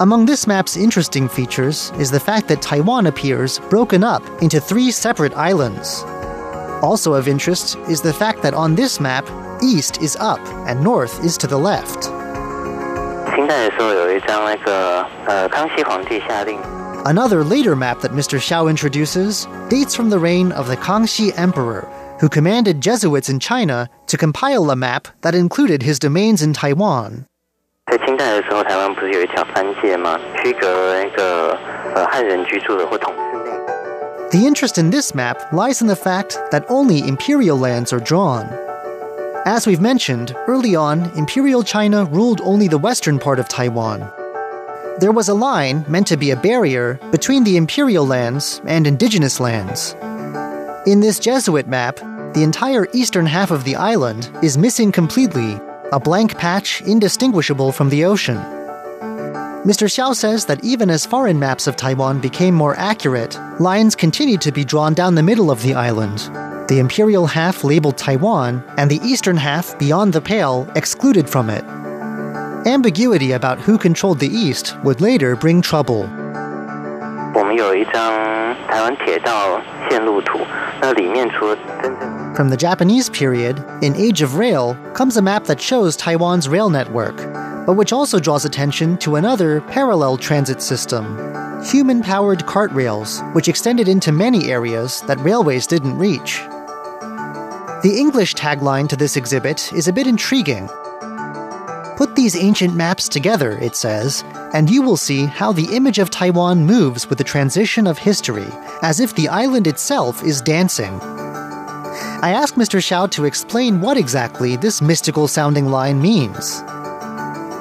[0.00, 4.90] Among this map's interesting features is the fact that Taiwan appears broken up into three
[4.90, 6.02] separate islands.
[6.82, 9.28] Also of interest is the fact that on this map,
[9.61, 12.09] east is up and north is to the left.
[13.35, 16.59] 清代的时候有一张那个呃康熙皇帝下令
[17.03, 18.39] Another later map that Mr.
[18.39, 21.87] Xiao introduces dates from the reign of the Kangxi Emperor,
[22.19, 27.25] who commanded Jesuits in China to compile a map that included his domains in Taiwan.
[27.89, 30.19] 在清代的时候，台湾不是有一条藩界吗？
[30.43, 30.67] 区隔
[31.01, 31.57] 那个
[31.95, 33.51] 呃汉人居住的或统治内。
[34.31, 38.47] The interest in this map lies in the fact that only imperial lands are drawn.
[39.44, 44.00] As we've mentioned, early on, Imperial China ruled only the western part of Taiwan.
[45.00, 49.40] There was a line meant to be a barrier between the imperial lands and indigenous
[49.40, 49.96] lands.
[50.86, 51.96] In this Jesuit map,
[52.34, 55.58] the entire eastern half of the island is missing completely,
[55.90, 58.36] a blank patch indistinguishable from the ocean.
[59.66, 59.88] Mr.
[59.88, 64.52] Xiao says that even as foreign maps of Taiwan became more accurate, lines continued to
[64.52, 66.30] be drawn down the middle of the island
[66.71, 71.63] The imperial half labeled Taiwan, and the eastern half beyond the pale excluded from it.
[72.67, 76.09] Ambiguity about who controlled the east would later bring trouble.
[77.33, 78.11] 我们有一张
[78.67, 80.39] 台湾铁道线路图，
[80.81, 86.69] 那里面除了真正 From the Japanese period, in Age of Rail, comes a map that shows Taiwan's rail
[86.69, 87.15] network,
[87.65, 91.17] but which also draws attention to another parallel transit system
[91.63, 96.41] human powered cart rails, which extended into many areas that railways didn't reach.
[97.83, 100.67] The English tagline to this exhibit is a bit intriguing.
[101.97, 104.23] Put these ancient maps together, it says,
[104.53, 108.47] and you will see how the image of Taiwan moves with the transition of history,
[108.81, 110.99] as if the island itself is dancing.
[112.21, 112.79] I asked Mr.
[112.79, 116.63] Xiao to explain what exactly this mystical sounding line means.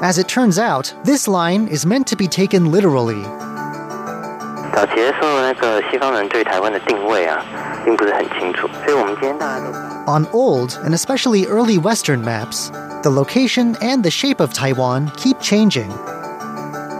[0.03, 3.23] As it turns out, this line is meant to be taken literally.
[4.75, 7.43] 早期的时候，那个西方人对台湾的定位啊，
[7.85, 9.73] 并不是很清楚，所以我们今天大家都。
[10.12, 12.70] On old and especially early Western maps,
[13.02, 15.90] the location and the shape of Taiwan keep changing.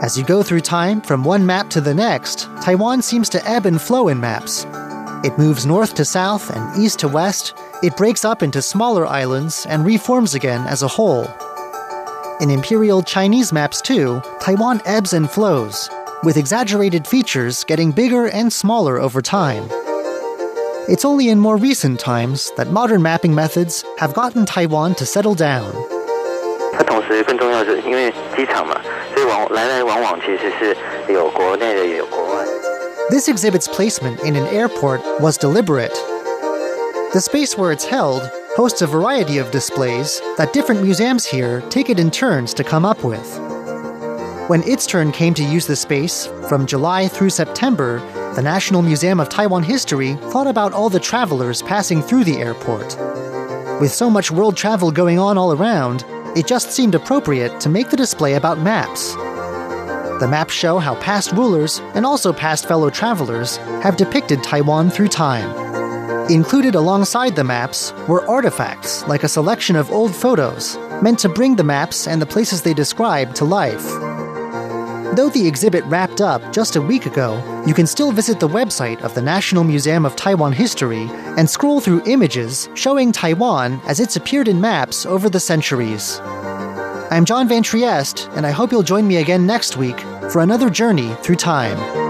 [0.02, 3.66] As you go through time from one map to the next, Taiwan seems to ebb
[3.66, 4.66] and flow in maps.
[5.26, 7.54] It moves north to south and east to west,
[7.84, 11.28] it breaks up into smaller islands and reforms again as a whole.
[12.40, 15.90] In imperial Chinese maps, too, Taiwan ebbs and flows,
[16.24, 19.70] with exaggerated features getting bigger and smaller over time.
[20.91, 25.35] It's only in more recent times that modern mapping methods have gotten Taiwan to settle
[25.35, 25.73] down.
[26.73, 28.75] 它同时更重要的是，因为机场嘛，
[29.15, 30.77] 所以往来来往往其实是
[31.13, 32.45] 有国内的也有国外。
[33.11, 35.95] This exhibit's placement in an airport was deliberate.
[37.13, 41.89] The space where it's held hosts a variety of displays that different museums here take
[41.89, 43.41] it in turns to come up with.
[44.49, 48.01] When its turn came to use the space, from July through September,
[48.36, 52.96] the National Museum of Taiwan History thought about all the travelers passing through the airport.
[53.82, 56.06] With so much world travel going on all around,
[56.38, 59.16] it just seemed appropriate to make the display about maps.
[60.22, 65.10] The maps show how past rulers and also past fellow travelers have depicted Taiwan through
[65.10, 66.30] time.
[66.32, 71.58] Included alongside the maps were artifacts like a selection of old photos meant to bring
[71.58, 74.11] the maps and the places they describe to life.
[75.14, 79.02] Though the exhibit wrapped up just a week ago, you can still visit the website
[79.02, 84.16] of the National Museum of Taiwan History and scroll through images showing Taiwan as it's
[84.16, 86.22] appeared in maps over the centuries.
[87.12, 90.00] I'm John Van Trieste, and I hope you'll join me again next week
[90.32, 92.01] for another journey through time.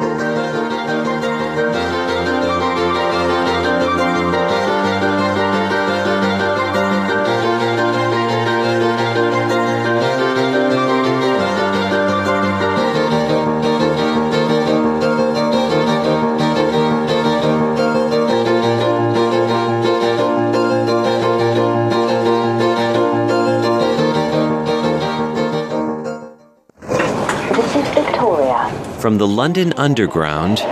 [29.12, 30.64] From the London Underground to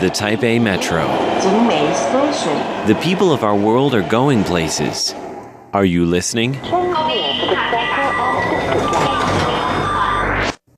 [0.00, 1.06] the Taipei Metro,
[2.86, 5.14] the people of our world are going places.
[5.74, 6.54] Are you listening?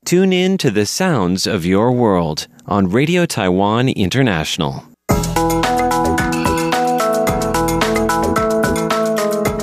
[0.05, 4.83] Tune in to the sounds of your world on Radio Taiwan International.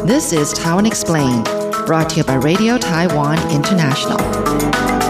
[0.06, 1.44] This is Taiwan Explained,
[1.86, 5.01] brought to you by Radio Taiwan International.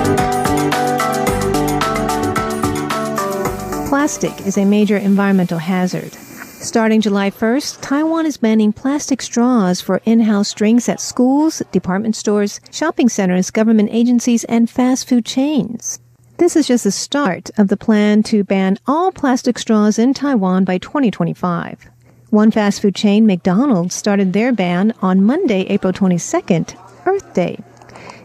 [4.01, 6.11] Plastic is a major environmental hazard.
[6.13, 12.59] Starting July 1st, Taiwan is banning plastic straws for in-house drinks at schools, department stores,
[12.71, 15.99] shopping centers, government agencies, and fast food chains.
[16.37, 20.65] This is just the start of the plan to ban all plastic straws in Taiwan
[20.65, 21.87] by 2025.
[22.31, 26.75] One fast food chain, McDonald's, started their ban on Monday, April 22nd,
[27.05, 27.59] Earth Day.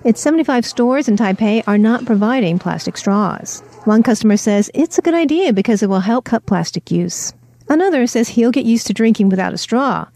[0.05, 3.63] Its 75 stores in Taipei are not providing plastic straws.
[3.87, 7.33] One customer says it's a good idea because it will help cut plastic use.
[7.69, 10.09] Another says he'll get used to drinking without a straw.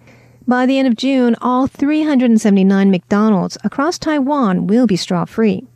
[0.44, 5.68] By the end of June, all 379 McDonald's across Taiwan will be straw free.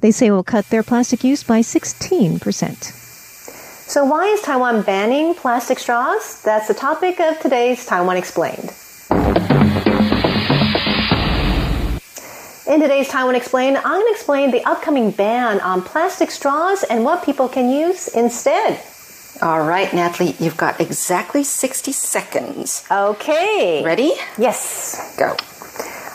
[0.00, 2.82] They say it will cut their plastic use by 16%.
[2.82, 6.42] So, why is Taiwan banning plastic straws?
[6.42, 8.74] That's the topic of today's Taiwan Explained.
[12.68, 17.02] In today's Taiwan Explained, I'm going to explain the upcoming ban on plastic straws and
[17.02, 18.78] what people can use instead.
[19.40, 22.84] All right, Natalie, you've got exactly 60 seconds.
[22.90, 23.82] Okay.
[23.82, 24.12] Ready?
[24.36, 25.16] Yes.
[25.16, 25.34] Go.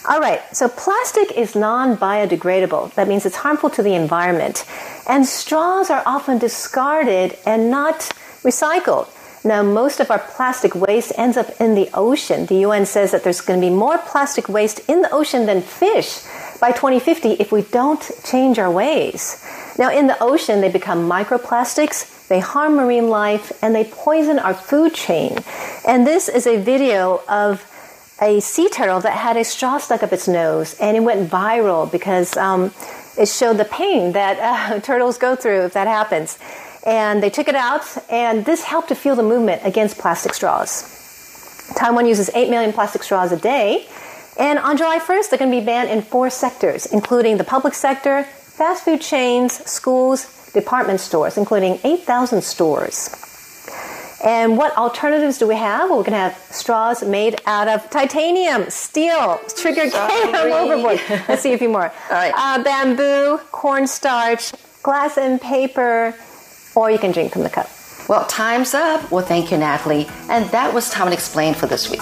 [0.07, 2.93] All right, so plastic is non biodegradable.
[2.93, 4.63] That means it's harmful to the environment.
[5.09, 8.11] And straws are often discarded and not
[8.43, 9.09] recycled.
[9.45, 12.45] Now, most of our plastic waste ends up in the ocean.
[12.45, 15.61] The UN says that there's going to be more plastic waste in the ocean than
[15.61, 16.21] fish
[16.61, 19.43] by 2050 if we don't change our ways.
[19.77, 24.53] Now, in the ocean, they become microplastics, they harm marine life, and they poison our
[24.53, 25.37] food chain.
[25.85, 27.69] And this is a video of
[28.21, 31.91] a sea turtle that had a straw stuck up its nose, and it went viral
[31.91, 32.71] because um,
[33.17, 36.39] it showed the pain that uh, turtles go through if that happens.
[36.85, 40.89] And they took it out, and this helped to fuel the movement against plastic straws.
[41.77, 43.87] Taiwan uses 8 million plastic straws a day,
[44.37, 47.73] and on July 1st, they're going to be banned in four sectors, including the public
[47.73, 53.19] sector, fast food chains, schools, department stores, including 8,000 stores.
[54.23, 55.89] And what alternatives do we have?
[55.89, 61.01] Well, we're going to have straws made out of titanium, steel, trigger I'm overboard.
[61.27, 61.91] Let's see a few more.
[62.09, 62.33] All right.
[62.35, 66.15] Uh, bamboo, cornstarch, glass and paper,
[66.75, 67.69] or you can drink from the cup.
[68.09, 69.11] Well, time's up.
[69.11, 70.07] Well, thank you, Natalie.
[70.29, 72.01] And that was Taiwan Explained for this week.